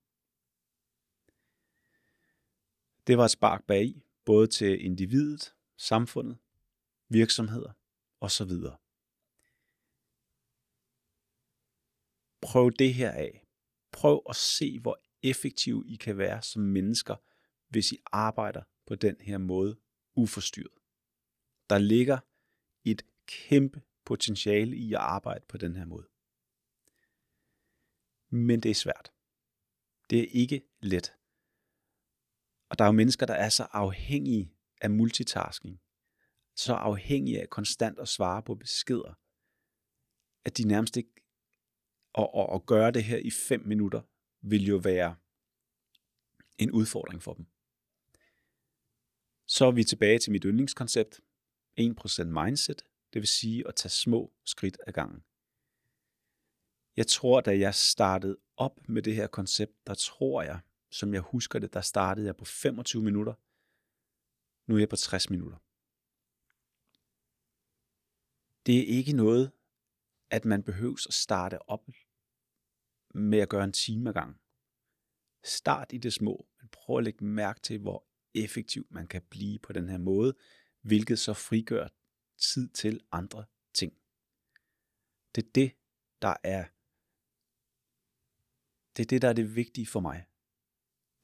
Det 3.07 3.19
var 3.19 3.25
et 3.25 3.31
spark 3.31 3.67
bag, 3.67 4.03
både 4.25 4.47
til 4.47 4.85
individet, 4.85 5.55
samfundet, 5.77 6.39
virksomheder 7.09 7.73
osv. 8.21 8.51
Prøv 12.41 12.71
det 12.79 12.95
her 12.95 13.11
af. 13.11 13.47
Prøv 13.93 14.23
at 14.29 14.37
se, 14.37 14.81
hvor 14.81 15.01
effektive 15.23 15.85
I 15.87 15.97
kan 15.97 16.19
være 16.19 16.43
som 16.43 16.63
mennesker, 16.63 17.17
hvis 17.69 17.93
I 17.93 17.99
arbejder 18.13 18.63
på 18.87 18.95
den 18.95 19.17
her 19.21 19.39
måde 19.39 19.79
uforstyrret. 20.15 20.82
Der 21.73 21.79
ligger 21.79 22.19
et 22.85 23.03
kæmpe 23.27 23.83
potentiale 24.05 24.77
i 24.77 24.93
at 24.93 25.01
arbejde 25.01 25.45
på 25.49 25.57
den 25.57 25.77
her 25.77 25.85
måde. 25.85 26.09
Men 28.31 28.61
det 28.61 28.71
er 28.71 28.75
svært. 28.75 29.13
Det 30.11 30.19
er 30.21 30.27
ikke 30.31 30.63
let. 30.81 31.17
Og 32.69 32.79
der 32.79 32.85
er 32.85 32.89
jo 32.89 32.93
mennesker, 32.93 33.27
der 33.27 33.35
er 33.35 33.49
så 33.49 33.67
afhængige 33.71 34.55
af 34.81 34.91
multitasking, 34.91 35.81
så 36.57 36.75
afhængige 36.75 37.41
af 37.41 37.51
konstant 37.51 37.99
at 37.99 38.09
svare 38.09 38.43
på 38.43 38.55
beskeder, 38.55 39.19
at 40.45 40.57
de 40.59 40.69
nærmest 40.69 40.97
ikke, 40.97 41.23
og, 42.13 42.35
og, 42.35 42.49
og 42.49 42.67
gøre 42.67 42.91
det 42.91 43.05
her 43.05 43.19
i 43.19 43.31
fem 43.31 43.61
minutter, 43.61 44.03
vil 44.41 44.67
jo 44.67 44.77
være 44.77 45.17
en 46.59 46.71
udfordring 46.71 47.23
for 47.23 47.35
dem. 47.35 47.47
Så 49.47 49.67
er 49.67 49.73
vi 49.73 49.85
tilbage 49.85 50.19
til 50.19 50.33
mit 50.33 50.45
yndlingskoncept, 50.45 51.21
1% 51.81 52.45
mindset, 52.45 52.83
det 53.13 53.21
vil 53.21 53.29
sige 53.29 53.69
at 53.69 53.75
tage 53.75 53.91
små 53.91 54.33
skridt 54.45 54.79
ad 54.87 54.93
gangen. 54.93 55.25
Jeg 56.97 57.07
tror, 57.07 57.41
da 57.41 57.59
jeg 57.59 57.75
startede 57.75 58.39
op 58.57 58.89
med 58.89 59.03
det 59.03 59.15
her 59.15 59.27
koncept, 59.27 59.87
der 59.87 59.95
tror 59.95 60.43
jeg, 60.43 60.61
som 60.91 61.15
jeg 61.15 61.21
husker 61.21 61.59
det, 61.59 61.75
der 61.75 61.81
startede 61.81 62.27
jeg 62.27 62.37
på 62.37 62.45
25 62.45 63.03
minutter. 63.03 63.35
Nu 64.67 64.75
er 64.75 64.79
jeg 64.79 64.89
på 64.89 64.97
60 64.97 65.31
minutter. 65.31 65.59
Det 68.67 68.79
er 68.79 68.97
ikke 68.97 69.13
noget, 69.13 69.53
at 70.31 70.45
man 70.45 70.63
behøves 70.63 71.07
at 71.07 71.15
starte 71.15 71.69
op 71.69 71.89
med 73.15 73.39
at 73.39 73.49
gøre 73.49 73.65
en 73.65 73.73
time 73.73 74.09
ad 74.09 74.15
gangen. 74.15 74.39
Start 75.45 75.93
i 75.93 75.99
det 75.99 76.13
små, 76.13 76.47
men 76.61 76.69
prøv 76.69 76.99
at 76.99 77.05
lægge 77.05 77.25
mærke 77.25 77.61
til, 77.61 77.79
hvor 77.79 78.07
effektiv 78.35 78.87
man 78.91 79.07
kan 79.07 79.23
blive 79.23 79.59
på 79.59 79.73
den 79.73 79.89
her 79.89 79.99
måde, 79.99 80.35
hvilket 80.83 81.19
så 81.19 81.35
frigør 81.35 81.89
tid 82.39 82.69
til 82.69 83.01
andre 83.13 83.45
ting. 83.75 83.93
Det 85.35 85.47
er 85.47 85.51
det, 85.55 85.73
der 86.23 86.35
er 86.45 86.65
det 88.97 89.03
er 89.03 89.07
det, 89.07 89.23
der 89.23 89.29
er 89.29 89.33
det 89.33 89.57
vigtige 89.57 89.87
for 89.87 90.01
mig. 90.01 90.27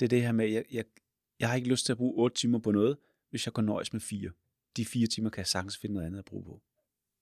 Det 0.01 0.07
er 0.07 0.09
det 0.09 0.23
her 0.23 0.33
med, 0.33 0.44
at 0.44 0.53
jeg, 0.53 0.64
jeg, 0.71 0.85
jeg 1.38 1.49
har 1.49 1.57
ikke 1.57 1.68
lyst 1.68 1.87
til 1.87 1.92
at 1.92 1.97
bruge 1.99 2.23
8 2.23 2.37
timer 2.37 2.59
på 2.59 2.71
noget, 2.71 2.99
hvis 3.31 3.47
jeg 3.47 3.55
kan 3.55 3.64
nøjes 3.64 3.92
med 3.92 4.01
4. 4.01 4.31
De 4.77 4.85
4 4.85 5.07
timer 5.07 5.31
kan 5.31 5.38
jeg 5.38 5.47
sagtens 5.47 5.79
finde 5.79 5.94
noget 5.94 6.07
andet 6.07 6.18
at 6.18 6.25
bruge 6.25 6.44
på. 6.44 6.62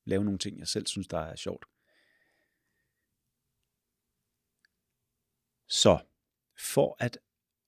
Lave 0.04 0.24
nogle 0.24 0.38
ting, 0.38 0.58
jeg 0.58 0.68
selv 0.68 0.86
synes, 0.86 1.08
der 1.08 1.18
er 1.18 1.36
sjovt. 1.36 1.64
Så 5.68 6.04
for 6.58 6.96
at 6.98 7.18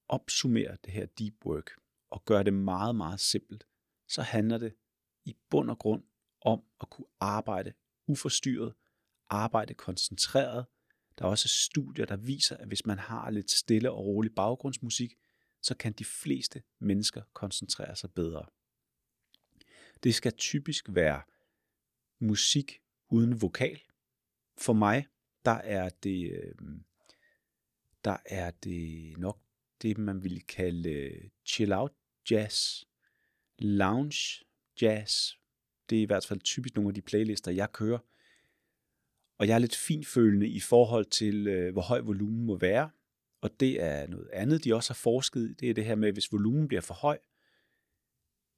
opsummere 0.08 0.76
det 0.84 0.92
her 0.92 1.06
deep 1.06 1.46
work 1.46 1.70
og 2.10 2.24
gøre 2.24 2.44
det 2.44 2.54
meget, 2.54 2.96
meget 2.96 3.20
simpelt, 3.20 3.67
så 4.08 4.22
handler 4.22 4.58
det 4.58 4.74
i 5.24 5.36
bund 5.50 5.70
og 5.70 5.78
grund 5.78 6.02
om 6.40 6.62
at 6.80 6.90
kunne 6.90 7.06
arbejde 7.20 7.72
uforstyrret, 8.06 8.74
arbejde 9.28 9.74
koncentreret. 9.74 10.66
Der 11.18 11.24
er 11.24 11.28
også 11.28 11.48
studier, 11.48 12.06
der 12.06 12.16
viser, 12.16 12.56
at 12.56 12.68
hvis 12.68 12.86
man 12.86 12.98
har 12.98 13.30
lidt 13.30 13.50
stille 13.50 13.90
og 13.90 14.04
rolig 14.04 14.34
baggrundsmusik, 14.34 15.14
så 15.62 15.76
kan 15.76 15.92
de 15.92 16.04
fleste 16.04 16.62
mennesker 16.78 17.22
koncentrere 17.32 17.96
sig 17.96 18.12
bedre. 18.12 18.46
Det 20.02 20.14
skal 20.14 20.32
typisk 20.32 20.84
være 20.88 21.22
musik 22.18 22.80
uden 23.08 23.42
vokal. 23.42 23.80
For 24.58 24.72
mig, 24.72 25.06
der 25.44 25.50
er 25.50 25.88
det, 25.88 26.32
øh, 26.32 26.54
der 28.04 28.16
er 28.24 28.50
det 28.50 29.14
nok 29.18 29.40
det, 29.82 29.98
man 29.98 30.22
ville 30.22 30.40
kalde 30.40 30.90
øh, 30.90 31.30
chill-out 31.46 31.92
jazz, 32.30 32.84
lounge 33.58 34.44
jazz. 34.82 35.32
Det 35.90 35.98
er 35.98 36.02
i 36.02 36.04
hvert 36.04 36.26
fald 36.26 36.40
typisk 36.40 36.74
nogle 36.74 36.88
af 36.88 36.94
de 36.94 37.02
playlister, 37.02 37.50
jeg 37.50 37.72
kører. 37.72 37.98
Og 39.38 39.48
jeg 39.48 39.54
er 39.54 39.58
lidt 39.58 39.76
finfølende 39.76 40.48
i 40.48 40.60
forhold 40.60 41.04
til, 41.04 41.46
øh, 41.46 41.72
hvor 41.72 41.82
høj 41.82 42.00
volumen 42.00 42.46
må 42.46 42.58
være. 42.58 42.90
Og 43.40 43.60
det 43.60 43.82
er 43.82 44.06
noget 44.06 44.30
andet, 44.32 44.64
de 44.64 44.74
også 44.74 44.90
har 44.90 44.94
forsket 45.02 45.50
i. 45.50 45.52
Det 45.52 45.70
er 45.70 45.74
det 45.74 45.84
her 45.84 45.94
med, 45.94 46.08
at 46.08 46.14
hvis 46.14 46.32
volumen 46.32 46.68
bliver 46.68 46.80
for 46.80 46.94
høj, 46.94 47.18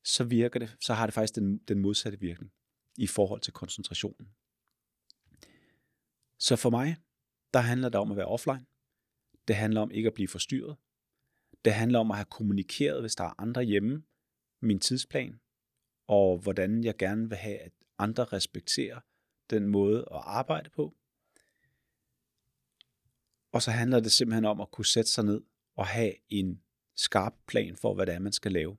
så 0.05 0.25
virker 0.25 0.59
det, 0.59 0.77
så 0.81 0.95
har 0.95 1.07
det 1.07 1.15
faktisk 1.15 1.35
den, 1.35 1.59
den 1.59 1.79
modsatte 1.79 2.21
virkning 2.21 2.53
i 2.97 3.07
forhold 3.07 3.41
til 3.41 3.53
koncentrationen. 3.53 4.29
Så 6.39 6.57
for 6.57 6.71
mig, 6.71 6.97
der 7.55 7.61
handler 7.61 7.89
det 7.89 8.01
om 8.01 8.11
at 8.11 8.17
være 8.17 8.27
offline. 8.27 8.67
Det 9.49 9.57
handler 9.57 9.81
om 9.81 9.91
ikke 9.91 10.07
at 10.07 10.15
blive 10.15 10.29
forstyrret. 10.29 10.77
Det 11.65 11.73
handler 11.73 11.99
om 11.99 12.11
at 12.11 12.17
have 12.17 12.25
kommunikeret, 12.31 13.01
hvis 13.01 13.15
der 13.15 13.25
er 13.25 13.41
andre 13.41 13.63
hjemme, 13.63 14.03
min 14.61 14.81
tidsplan, 14.81 15.41
og 16.07 16.39
hvordan 16.39 16.85
jeg 16.85 16.97
gerne 16.97 17.29
vil 17.29 17.39
have, 17.39 17.59
at 17.59 17.73
andre 17.99 18.25
respekterer 18.25 19.01
den 19.51 19.67
måde 19.67 19.99
at 20.01 20.21
arbejde 20.25 20.71
på. 20.71 20.97
Og 23.53 23.63
så 23.63 23.71
handler 23.71 24.01
det 24.01 24.13
simpelthen 24.13 24.45
om 24.45 24.61
at 24.61 24.71
kunne 24.71 24.87
sætte 24.87 25.11
sig 25.11 25.25
ned 25.25 25.43
og 25.77 25.87
have 25.87 26.15
en 26.29 26.63
skarp 26.95 27.35
plan 27.47 27.77
for, 27.77 27.95
hvad 27.95 28.07
det 28.07 28.15
er, 28.15 28.19
man 28.19 28.33
skal 28.33 28.53
lave. 28.53 28.77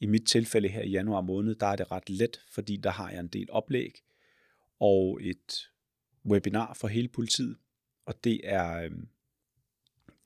I 0.00 0.06
mit 0.06 0.26
tilfælde 0.26 0.68
her 0.68 0.82
i 0.82 0.90
januar 0.90 1.20
måned, 1.20 1.54
der 1.54 1.66
er 1.66 1.76
det 1.76 1.90
ret 1.90 2.10
let, 2.10 2.40
fordi 2.50 2.76
der 2.76 2.90
har 2.90 3.10
jeg 3.10 3.20
en 3.20 3.28
del 3.28 3.50
oplæg 3.50 3.92
og 4.78 5.18
et 5.22 5.70
webinar 6.24 6.74
for 6.74 6.88
hele 6.88 7.08
politiet. 7.08 7.56
Og 8.06 8.24
det 8.24 8.40
er, 8.44 8.84
øhm, 8.84 9.08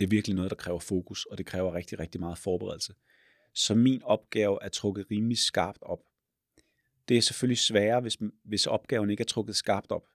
det 0.01 0.07
er 0.07 0.11
virkelig 0.11 0.35
noget, 0.35 0.51
der 0.51 0.57
kræver 0.57 0.79
fokus, 0.79 1.25
og 1.25 1.39
det 1.39 1.47
kræver 1.47 1.75
rigtig, 1.75 1.99
rigtig 1.99 2.21
meget 2.21 2.39
forberedelse. 2.39 2.95
Så 3.55 3.75
min 3.75 4.03
opgave 4.03 4.59
er 4.63 4.69
trukket 4.69 5.11
rimelig 5.11 5.39
skarpt 5.39 5.83
op. 5.83 6.01
Det 7.09 7.17
er 7.17 7.23
selvfølgelig 7.23 7.59
sværere, 7.59 8.01
hvis, 8.01 8.19
hvis 8.45 8.67
opgaven 8.67 9.11
ikke 9.11 9.21
er 9.21 9.27
trukket 9.27 9.57
skarpt 9.57 9.91
op. 9.91 10.09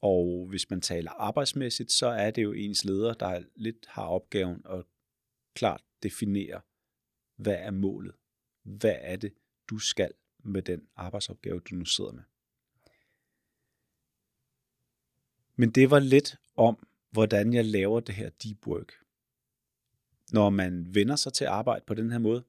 Og 0.00 0.46
hvis 0.48 0.70
man 0.70 0.80
taler 0.80 1.10
arbejdsmæssigt, 1.10 1.92
så 1.92 2.06
er 2.06 2.30
det 2.30 2.42
jo 2.42 2.52
ens 2.52 2.84
leder, 2.84 3.14
der 3.14 3.44
lidt 3.56 3.86
har 3.88 4.06
opgaven 4.06 4.62
at 4.64 4.84
klart 5.54 5.82
definere, 6.02 6.60
hvad 7.36 7.54
er 7.54 7.70
målet? 7.70 8.14
Hvad 8.62 8.96
er 9.00 9.16
det, 9.16 9.34
du 9.70 9.78
skal 9.78 10.12
med 10.44 10.62
den 10.62 10.88
arbejdsopgave, 10.96 11.60
du 11.60 11.74
nu 11.74 11.84
sidder 11.84 12.12
med? 12.12 12.22
Men 15.56 15.70
det 15.70 15.90
var 15.90 15.98
lidt 15.98 16.36
om, 16.56 16.88
hvordan 17.10 17.52
jeg 17.52 17.64
laver 17.64 18.00
det 18.00 18.14
her 18.14 18.30
deep 18.30 18.66
work. 18.66 19.01
Når 20.32 20.50
man 20.50 20.94
vender 20.94 21.16
sig 21.16 21.32
til 21.32 21.44
at 21.44 21.50
arbejde 21.50 21.84
på 21.86 21.94
den 21.94 22.10
her 22.10 22.18
måde, 22.18 22.44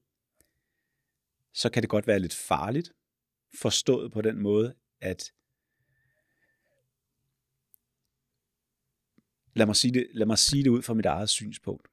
så 1.52 1.70
kan 1.70 1.82
det 1.82 1.90
godt 1.90 2.06
være 2.06 2.18
lidt 2.18 2.34
farligt, 2.34 2.92
forstået 3.54 4.12
på 4.12 4.22
den 4.22 4.38
måde, 4.42 4.74
at 5.00 5.32
lad 9.54 9.66
mig 9.66 9.76
sige 9.76 9.94
det, 9.94 10.06
lad 10.12 10.26
mig 10.26 10.38
sige 10.38 10.64
det 10.64 10.70
ud 10.70 10.82
fra 10.82 10.94
mit 10.94 11.06
eget 11.06 11.28
synspunkt. 11.28 11.88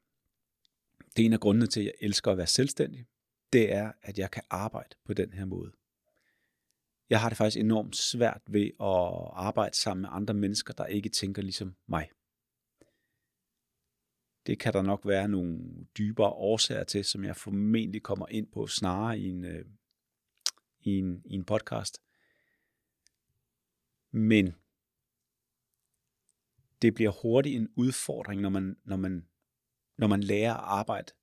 Det 1.15 1.23
er 1.23 1.25
en 1.25 1.33
af 1.33 1.39
grundene 1.39 1.67
til, 1.67 1.79
at 1.79 1.85
jeg 1.85 1.93
elsker 1.99 2.31
at 2.31 2.37
være 2.37 2.47
selvstændig. 2.47 3.05
Det 3.53 3.73
er, 3.73 3.91
at 4.01 4.19
jeg 4.19 4.31
kan 4.31 4.43
arbejde 4.49 4.95
på 5.05 5.13
den 5.13 5.33
her 5.33 5.45
måde. 5.45 5.71
Jeg 7.09 7.21
har 7.21 7.29
det 7.29 7.37
faktisk 7.37 7.57
enormt 7.57 7.95
svært 7.95 8.41
ved 8.47 8.65
at 8.65 9.31
arbejde 9.33 9.75
sammen 9.75 10.01
med 10.01 10.09
andre 10.11 10.33
mennesker, 10.33 10.73
der 10.73 10.85
ikke 10.85 11.09
tænker 11.09 11.41
ligesom 11.41 11.75
mig. 11.87 12.09
Det 14.45 14.59
kan 14.59 14.73
der 14.73 14.81
nok 14.81 15.01
være 15.05 15.27
nogle 15.27 15.59
dybere 15.97 16.29
årsager 16.29 16.83
til, 16.83 17.05
som 17.05 17.23
jeg 17.23 17.35
formentlig 17.35 18.03
kommer 18.03 18.27
ind 18.27 18.51
på 18.51 18.67
snarere 18.67 19.19
i 19.19 19.29
en, 19.29 19.45
øh, 19.45 19.65
i 20.81 20.97
en, 20.97 21.21
i 21.25 21.33
en 21.33 21.45
podcast. 21.45 22.01
Men 24.11 24.55
det 26.81 26.93
bliver 26.93 27.11
hurtigt 27.21 27.55
en 27.55 27.69
udfordring, 27.75 28.41
når 28.41 28.49
man, 28.49 28.77
når 28.83 28.97
man, 28.97 29.27
når 29.97 30.07
man 30.07 30.23
lærer 30.23 30.53
at 30.53 30.63
arbejde 30.63 31.13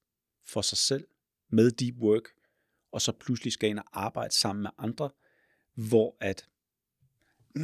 for 0.47 0.63
sig 0.63 0.79
selv 0.79 1.09
med 1.49 1.71
deep 1.71 1.97
work, 1.97 2.25
og 2.93 3.03
så 3.03 3.13
pludselig 3.13 3.53
skal 3.53 3.71
ind 3.71 3.79
og 3.79 3.85
arbejde 3.93 4.35
sammen 4.35 4.63
med 4.63 4.71
andre, 4.79 5.11
hvor 5.75 6.17
at, 6.21 6.49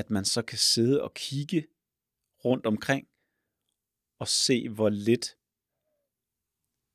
at 0.00 0.10
man 0.10 0.24
så 0.24 0.42
kan 0.42 0.58
sidde 0.58 1.02
og 1.02 1.14
kigge 1.14 1.66
rundt 2.44 2.66
omkring 2.66 3.08
og 4.18 4.28
se, 4.28 4.68
hvor 4.68 4.88
lidt, 4.88 5.36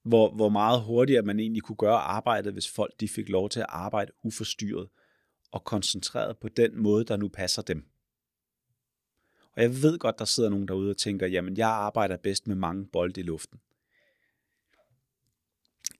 hvor, 0.03 0.35
hvor 0.35 0.49
meget 0.49 0.83
hurtigere 0.83 1.21
man 1.21 1.39
egentlig 1.39 1.63
kunne 1.63 1.75
gøre 1.75 1.97
arbejdet, 1.97 2.53
hvis 2.53 2.71
folk 2.71 2.99
de 2.99 3.07
fik 3.07 3.29
lov 3.29 3.49
til 3.49 3.59
at 3.59 3.65
arbejde 3.69 4.11
uforstyrret 4.23 4.89
og 5.51 5.63
koncentreret 5.63 6.37
på 6.37 6.49
den 6.49 6.81
måde, 6.81 7.05
der 7.05 7.17
nu 7.17 7.27
passer 7.27 7.61
dem. 7.61 7.89
Og 9.55 9.61
jeg 9.61 9.69
ved 9.81 9.99
godt, 9.99 10.19
der 10.19 10.25
sidder 10.25 10.49
nogen 10.49 10.67
derude 10.67 10.89
og 10.89 10.97
tænker, 10.97 11.27
jamen 11.27 11.57
jeg 11.57 11.69
arbejder 11.69 12.17
bedst 12.17 12.47
med 12.47 12.55
mange 12.55 12.87
bolde 12.87 13.21
i 13.21 13.23
luften. 13.23 13.61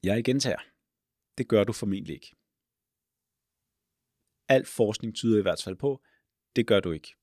Jeg 0.04 0.24
gentager. 0.24 0.60
Det 1.38 1.48
gør 1.48 1.64
du 1.64 1.74
formentlig 1.74 2.14
ikke. 2.14 2.36
Al 4.48 4.66
forskning 4.66 5.16
tyder 5.16 5.40
i 5.40 5.42
hvert 5.42 5.62
fald 5.64 5.76
på, 5.76 6.02
det 6.56 6.68
gør 6.68 6.80
du 6.80 6.92
ikke. 6.92 7.16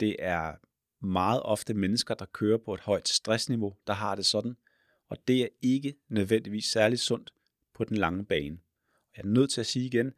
Det 0.00 0.16
er 0.18 0.56
meget 1.00 1.42
ofte 1.42 1.74
mennesker, 1.74 2.14
der 2.14 2.26
kører 2.26 2.58
på 2.58 2.74
et 2.74 2.80
højt 2.80 3.08
stressniveau, 3.08 3.76
der 3.86 3.92
har 3.92 4.14
det 4.14 4.26
sådan, 4.26 4.56
og 5.08 5.28
det 5.28 5.42
er 5.42 5.48
ikke 5.62 5.94
nødvendigvis 6.08 6.64
særligt 6.64 7.00
sundt 7.00 7.32
på 7.74 7.84
den 7.84 7.96
lange 7.96 8.24
bane. 8.24 8.58
Jeg 9.16 9.22
er 9.22 9.26
nødt 9.26 9.50
til 9.50 9.60
at 9.60 9.66
sige 9.66 9.86
igen, 9.86 10.12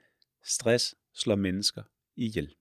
stress 0.44 0.94
slår 1.14 1.36
mennesker 1.36 1.82
ihjel. 2.16 2.54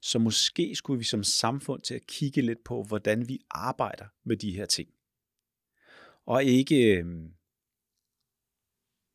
Så 0.00 0.18
måske 0.18 0.74
skulle 0.74 0.98
vi 0.98 1.04
som 1.04 1.24
samfund 1.24 1.82
til 1.82 1.94
at 1.94 2.06
kigge 2.06 2.42
lidt 2.42 2.64
på, 2.64 2.82
hvordan 2.82 3.28
vi 3.28 3.40
arbejder 3.50 4.06
med 4.24 4.36
de 4.36 4.52
her 4.52 4.66
ting. 4.66 4.88
Og 6.26 6.44
ikke, 6.44 6.98
øhm, 6.98 7.34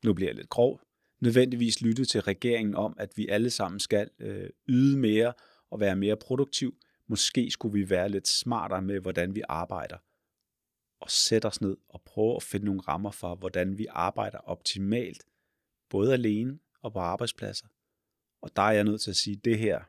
nu 0.04 0.14
bliver 0.14 0.28
jeg 0.28 0.36
lidt 0.36 0.48
grov, 0.48 0.80
nødvendigvis 1.20 1.80
lytte 1.80 2.04
til 2.04 2.22
regeringen 2.22 2.74
om, 2.74 2.94
at 2.98 3.12
vi 3.16 3.28
alle 3.28 3.50
sammen 3.50 3.80
skal 3.80 4.10
øh, 4.18 4.50
yde 4.68 4.98
mere 4.98 5.32
og 5.70 5.80
være 5.80 5.96
mere 5.96 6.16
produktiv. 6.16 6.78
Måske 7.10 7.50
skulle 7.50 7.72
vi 7.72 7.90
være 7.90 8.08
lidt 8.08 8.28
smartere 8.28 8.82
med, 8.82 9.00
hvordan 9.00 9.34
vi 9.34 9.42
arbejder. 9.48 9.98
Og 11.00 11.10
sætte 11.10 11.46
os 11.46 11.60
ned 11.60 11.76
og 11.88 12.02
prøve 12.02 12.36
at 12.36 12.42
finde 12.42 12.66
nogle 12.66 12.80
rammer 12.80 13.10
for, 13.10 13.34
hvordan 13.34 13.78
vi 13.78 13.86
arbejder 13.90 14.38
optimalt, 14.38 15.24
både 15.88 16.12
alene 16.12 16.58
og 16.80 16.92
på 16.92 16.98
arbejdspladser. 16.98 17.66
Og 18.40 18.56
der 18.56 18.62
er 18.62 18.70
jeg 18.70 18.84
nødt 18.84 19.00
til 19.00 19.10
at 19.10 19.16
sige, 19.16 19.36
at 19.36 19.44
det 19.44 19.58
her, 19.58 19.84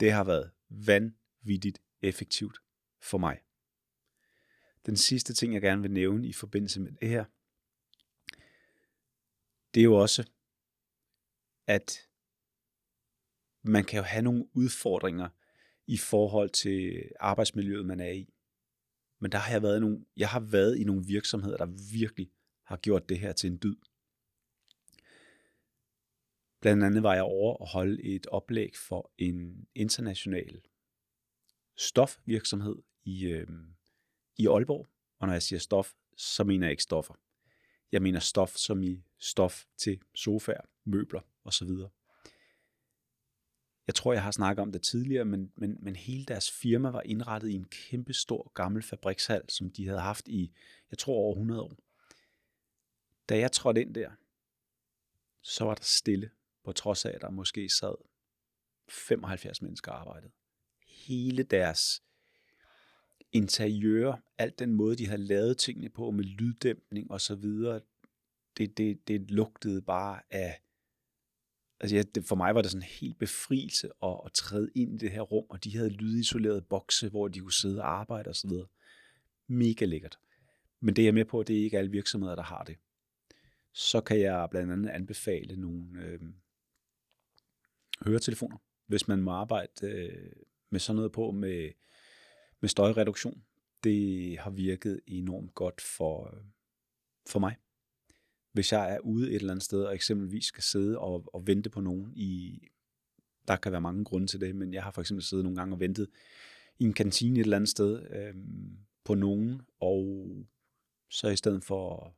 det 0.00 0.12
har 0.12 0.24
været 0.24 0.50
vanvittigt 0.68 1.82
effektivt 2.02 2.58
for 3.00 3.18
mig. 3.18 3.40
Den 4.86 4.96
sidste 4.96 5.34
ting, 5.34 5.54
jeg 5.54 5.62
gerne 5.62 5.82
vil 5.82 5.90
nævne 5.90 6.26
i 6.26 6.32
forbindelse 6.32 6.80
med 6.80 6.92
det 6.92 7.08
her, 7.08 7.24
det 9.74 9.80
er 9.80 9.84
jo 9.84 9.94
også, 9.94 10.30
at 11.66 12.08
man 13.62 13.84
kan 13.84 13.96
jo 13.96 14.02
have 14.02 14.22
nogle 14.22 14.48
udfordringer 14.52 15.28
i 15.90 15.96
forhold 15.96 16.50
til 16.50 17.10
arbejdsmiljøet, 17.20 17.86
man 17.86 18.00
er 18.00 18.10
i. 18.10 18.34
Men 19.20 19.32
der 19.32 19.38
har 19.38 19.52
jeg 19.52 19.62
været 19.62 19.80
nogle, 19.80 20.04
jeg 20.16 20.28
har 20.28 20.40
været 20.40 20.78
i 20.78 20.84
nogle 20.84 21.04
virksomheder, 21.06 21.56
der 21.56 21.92
virkelig 21.92 22.30
har 22.64 22.76
gjort 22.76 23.08
det 23.08 23.18
her 23.18 23.32
til 23.32 23.50
en 23.50 23.58
dyd. 23.62 23.76
Blandt 26.60 26.84
andet 26.84 27.02
var 27.02 27.14
jeg 27.14 27.22
over 27.22 27.54
og 27.54 27.68
holde 27.68 28.02
et 28.02 28.26
oplæg 28.26 28.76
for 28.76 29.12
en 29.18 29.68
international 29.74 30.60
stofvirksomhed 31.76 32.76
i, 33.04 33.26
øh, 33.26 33.48
i 34.36 34.46
Aalborg. 34.46 34.88
Og 35.18 35.26
når 35.26 35.32
jeg 35.32 35.42
siger 35.42 35.60
stof, 35.60 35.92
så 36.16 36.44
mener 36.44 36.66
jeg 36.66 36.70
ikke 36.70 36.82
stoffer. 36.82 37.14
Jeg 37.92 38.02
mener 38.02 38.20
stof 38.20 38.56
som 38.56 38.82
i 38.82 39.04
stof 39.18 39.64
til 39.76 40.02
sofaer, 40.14 40.64
møbler 40.84 41.20
osv. 41.44 41.68
Jeg 43.90 43.94
tror, 43.94 44.12
jeg 44.12 44.22
har 44.22 44.30
snakket 44.30 44.62
om 44.62 44.72
det 44.72 44.82
tidligere, 44.82 45.24
men, 45.24 45.52
men, 45.56 45.78
men 45.80 45.96
hele 45.96 46.24
deres 46.24 46.50
firma 46.50 46.90
var 46.90 47.02
indrettet 47.02 47.48
i 47.48 47.54
en 47.54 47.64
kæmpe 47.64 48.12
stor 48.12 48.52
gammel 48.54 48.82
fabrikshal, 48.82 49.42
som 49.48 49.70
de 49.70 49.86
havde 49.86 50.00
haft 50.00 50.28
i, 50.28 50.52
jeg 50.90 50.98
tror, 50.98 51.14
over 51.14 51.32
100 51.32 51.62
år. 51.62 51.76
Da 53.28 53.38
jeg 53.38 53.52
trådte 53.52 53.80
ind 53.80 53.94
der, 53.94 54.10
så 55.42 55.64
var 55.64 55.74
der 55.74 55.82
stille, 55.82 56.30
på 56.64 56.72
trods 56.72 57.04
af, 57.04 57.10
at 57.14 57.20
der 57.20 57.30
måske 57.30 57.68
sad 57.68 57.94
75 58.88 59.62
mennesker 59.62 59.92
arbejdede. 59.92 60.32
Hele 60.86 61.42
deres 61.42 62.02
interiør, 63.32 64.14
alt 64.38 64.58
den 64.58 64.72
måde, 64.72 64.96
de 64.96 65.06
havde 65.06 65.22
lavet 65.22 65.58
tingene 65.58 65.88
på 65.88 66.10
med 66.10 66.24
lyddæmpning 66.24 67.10
og 67.10 67.20
så 67.20 67.34
videre, 67.34 67.80
det, 68.56 68.78
det, 68.78 69.08
det 69.08 69.30
lugtede 69.30 69.82
bare 69.82 70.20
af, 70.30 70.60
altså 71.80 71.96
ja, 71.96 72.02
det, 72.02 72.24
for 72.24 72.36
mig 72.36 72.54
var 72.54 72.62
det 72.62 72.70
sådan 72.70 72.82
en 72.82 72.88
helt 73.00 73.18
befrielse 73.18 73.90
at, 74.02 74.20
at 74.26 74.32
træde 74.32 74.70
ind 74.74 74.94
i 74.94 74.98
det 74.98 75.10
her 75.10 75.20
rum, 75.20 75.44
og 75.48 75.64
de 75.64 75.76
havde 75.76 75.90
lydisolerede 75.90 76.62
bokse, 76.62 77.08
hvor 77.08 77.28
de 77.28 77.40
kunne 77.40 77.52
sidde 77.52 77.82
og 77.82 78.00
arbejde 78.00 78.28
og 78.28 78.36
så 78.36 78.48
videre. 78.48 78.66
mega 79.46 79.84
lækkert. 79.84 80.18
Men 80.80 80.96
det 80.96 81.08
er 81.08 81.12
med 81.12 81.24
på, 81.24 81.42
det 81.42 81.58
er 81.58 81.64
ikke 81.64 81.78
alle 81.78 81.90
virksomheder, 81.90 82.34
der 82.34 82.42
har 82.42 82.64
det. 82.64 82.76
Så 83.72 84.00
kan 84.00 84.20
jeg 84.20 84.48
blandt 84.50 84.72
andet 84.72 84.88
anbefale 84.90 85.56
nogle 85.56 86.02
øh, 86.04 86.20
høretelefoner, 88.06 88.56
hvis 88.86 89.08
man 89.08 89.22
må 89.22 89.30
arbejde 89.30 89.72
øh, 89.82 90.32
med 90.70 90.80
sådan 90.80 90.96
noget 90.96 91.12
på 91.12 91.30
med, 91.30 91.70
med 92.60 92.68
støjreduktion. 92.68 93.44
Det 93.84 94.38
har 94.38 94.50
virket 94.50 95.00
enormt 95.06 95.54
godt 95.54 95.80
for, 95.80 96.34
øh, 96.34 96.42
for 97.28 97.38
mig. 97.38 97.56
Hvis 98.52 98.72
jeg 98.72 98.94
er 98.94 98.98
ude 98.98 99.28
et 99.28 99.34
eller 99.34 99.50
andet 99.50 99.64
sted, 99.64 99.82
og 99.84 99.94
eksempelvis 99.94 100.44
skal 100.44 100.62
sidde 100.62 100.98
og, 100.98 101.24
og 101.34 101.46
vente 101.46 101.70
på 101.70 101.80
nogen 101.80 102.12
i, 102.16 102.60
der 103.48 103.56
kan 103.56 103.72
være 103.72 103.80
mange 103.80 104.04
grunde 104.04 104.26
til 104.26 104.40
det, 104.40 104.56
men 104.56 104.74
jeg 104.74 104.82
har 104.82 104.90
for 104.90 105.00
eksempel 105.00 105.24
siddet 105.24 105.44
nogle 105.44 105.56
gange 105.56 105.74
og 105.74 105.80
ventet 105.80 106.08
i 106.78 106.84
en 106.84 106.92
kantine 106.92 107.40
et 107.40 107.44
eller 107.44 107.56
andet 107.56 107.70
sted 107.70 108.02
øh, 108.10 108.34
på 109.04 109.14
nogen, 109.14 109.62
og 109.80 110.28
så 111.10 111.28
i 111.28 111.36
stedet 111.36 111.64
for 111.64 112.16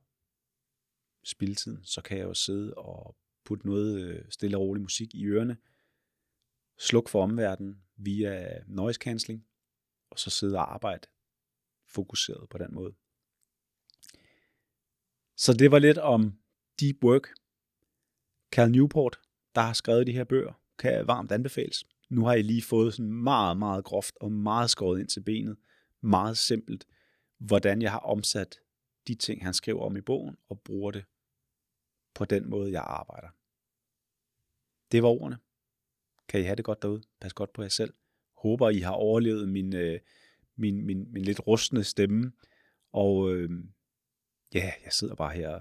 spilletiden, 1.25 1.85
så 1.85 2.03
kan 2.03 2.19
jeg 2.19 2.25
jo 2.25 2.35
sidde 2.35 2.75
og 2.75 3.17
putte 3.45 3.67
noget 3.67 4.01
øh, 4.01 4.25
stille 4.31 4.57
og 4.57 4.61
rolig 4.61 4.83
musik 4.83 5.15
i 5.15 5.27
ørerne, 5.27 5.57
slukke 6.79 7.11
for 7.11 7.23
omverdenen 7.23 7.83
via 7.97 8.63
noise 8.67 8.99
cancelling, 8.99 9.47
og 10.11 10.19
så 10.19 10.31
sidde 10.31 10.57
og 10.57 10.75
arbejde 10.75 11.09
fokuseret 11.89 12.49
på 12.49 12.59
den 12.59 12.75
måde. 12.75 12.95
Så 15.37 15.53
det 15.53 15.71
var 15.71 15.79
lidt 15.79 15.99
om 15.99 16.39
deep 16.81 17.05
work. 17.05 17.29
Cal 18.53 18.71
Newport, 18.71 19.21
der 19.55 19.61
har 19.61 19.73
skrevet 19.73 20.07
de 20.07 20.13
her 20.13 20.25
bøger, 20.25 20.61
kan 20.79 21.07
varmt 21.07 21.33
anbefales. 21.33 21.85
Nu 22.11 22.25
har 22.25 22.35
I 22.35 22.43
lige 22.43 22.63
fået 22.63 22.95
sådan 22.95 23.13
meget, 23.13 23.57
meget 23.57 23.85
groft 23.85 24.17
og 24.21 24.33
meget 24.33 24.71
skåret 24.71 25.01
ind 25.01 25.09
til 25.09 25.21
benet. 25.23 25.57
Meget 26.01 26.39
simpelt, 26.39 26.87
hvordan 27.39 27.83
jeg 27.83 27.91
har 27.91 27.99
omsat 27.99 28.61
de 29.07 29.15
ting, 29.15 29.45
han 29.45 29.55
skriver 29.55 29.83
om 29.83 29.97
i 29.97 30.01
bogen, 30.01 30.37
og 30.49 30.61
bruger 30.61 30.91
det 30.91 31.05
på 32.15 32.25
den 32.25 32.51
måde, 32.51 32.73
jeg 32.73 32.83
arbejder. 32.87 33.29
Det 34.93 35.03
var 35.03 35.09
ordene. 35.09 35.39
Kan 36.29 36.41
I 36.41 36.43
have 36.45 36.57
det 36.57 36.65
godt 36.65 36.83
derude? 36.83 37.03
Pas 37.21 37.33
godt 37.33 37.53
på 37.53 37.63
jer 37.63 37.69
selv. 37.69 37.95
Håber, 38.37 38.71
I 38.71 38.79
har 38.79 38.93
overlevet 38.93 39.49
min, 39.49 39.77
øh, 39.77 40.01
min, 40.57 40.87
min, 40.87 41.13
min 41.13 41.25
lidt 41.25 41.47
rustne 41.47 41.85
stemme. 41.85 42.33
Og 42.93 43.35
øh, 43.35 43.51
ja, 44.55 44.73
jeg 44.85 44.93
sidder 44.93 45.15
bare 45.15 45.33
her 45.33 45.61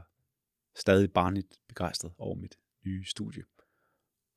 stadig 0.75 1.11
barnligt 1.11 1.59
begejstret 1.67 2.13
over 2.17 2.35
mit 2.35 2.55
nye 2.85 3.05
studie. 3.05 3.43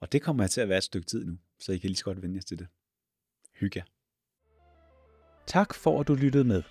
Og 0.01 0.13
det 0.13 0.23
kommer 0.23 0.43
jeg 0.43 0.51
til 0.51 0.61
at 0.61 0.69
være 0.69 0.79
et 0.79 0.85
stykke 0.85 1.07
tid 1.07 1.25
nu, 1.25 1.39
så 1.61 1.73
I 1.73 1.79
kan 1.79 1.91
lige 1.91 1.97
så 1.97 2.05
godt 2.05 2.23
vende 2.23 2.37
jer 2.37 2.43
til 2.43 2.59
det. 2.59 2.67
Hygge 3.61 3.79
jer. 3.79 3.85
Tak 5.47 5.75
for, 5.75 6.01
at 6.01 6.09
du 6.09 6.15
lyttede 6.15 6.45
med. 6.45 6.63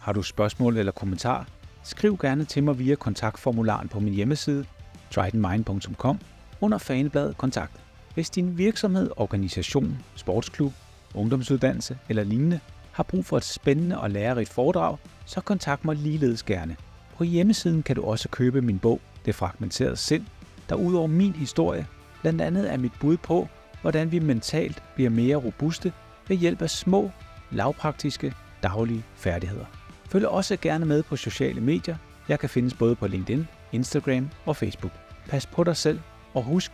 Har 0.00 0.12
du 0.12 0.22
spørgsmål 0.22 0.76
eller 0.76 0.92
kommentar, 0.92 1.50
skriv 1.84 2.18
gerne 2.18 2.44
til 2.44 2.64
mig 2.64 2.78
via 2.78 2.94
kontaktformularen 2.94 3.88
på 3.88 4.00
min 4.00 4.14
hjemmeside, 4.14 4.66
tritonmind.com, 5.10 6.20
under 6.60 6.78
fanebladet 6.78 7.36
kontakt. 7.36 7.80
Hvis 8.14 8.30
din 8.30 8.58
virksomhed, 8.58 9.10
organisation, 9.16 10.04
sportsklub, 10.16 10.72
ungdomsuddannelse 11.14 11.98
eller 12.08 12.24
lignende 12.24 12.60
har 12.92 13.02
brug 13.02 13.24
for 13.24 13.36
et 13.36 13.44
spændende 13.44 14.00
og 14.00 14.10
lærerigt 14.10 14.48
foredrag, 14.48 14.98
så 15.26 15.40
kontakt 15.40 15.84
mig 15.84 15.96
ligeledes 15.96 16.42
gerne. 16.42 16.76
På 17.16 17.24
hjemmesiden 17.24 17.82
kan 17.82 17.96
du 17.96 18.02
også 18.02 18.28
købe 18.28 18.62
min 18.62 18.78
bog, 18.78 19.00
Det 19.24 19.34
fragmenterede 19.34 19.96
sind, 19.96 20.24
der 20.68 20.74
udover 20.74 21.06
min 21.06 21.32
historie, 21.32 21.86
blandt 22.20 22.40
andet 22.40 22.72
er 22.72 22.76
mit 22.76 22.92
bud 23.00 23.16
på, 23.16 23.48
hvordan 23.80 24.12
vi 24.12 24.18
mentalt 24.18 24.82
bliver 24.94 25.10
mere 25.10 25.36
robuste 25.36 25.92
ved 26.28 26.36
hjælp 26.36 26.62
af 26.62 26.70
små, 26.70 27.10
lavpraktiske, 27.50 28.34
daglige 28.62 29.04
færdigheder. 29.16 29.64
Følg 30.08 30.28
også 30.28 30.56
gerne 30.56 30.84
med 30.84 31.02
på 31.02 31.16
sociale 31.16 31.60
medier. 31.60 31.96
Jeg 32.28 32.38
kan 32.38 32.48
findes 32.48 32.74
både 32.74 32.96
på 32.96 33.06
LinkedIn, 33.06 33.48
Instagram 33.72 34.30
og 34.44 34.56
Facebook. 34.56 34.92
Pas 35.28 35.46
på 35.46 35.64
dig 35.64 35.76
selv, 35.76 36.00
og 36.34 36.42
husk, 36.42 36.72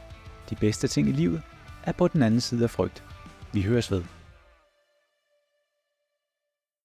de 0.50 0.56
bedste 0.56 0.88
ting 0.88 1.08
i 1.08 1.12
livet 1.12 1.42
er 1.82 1.92
på 1.92 2.08
den 2.08 2.22
anden 2.22 2.40
side 2.40 2.64
af 2.64 2.70
frygt. 2.70 3.04
Vi 3.52 3.62
høres 3.62 3.90
ved. 3.90 4.02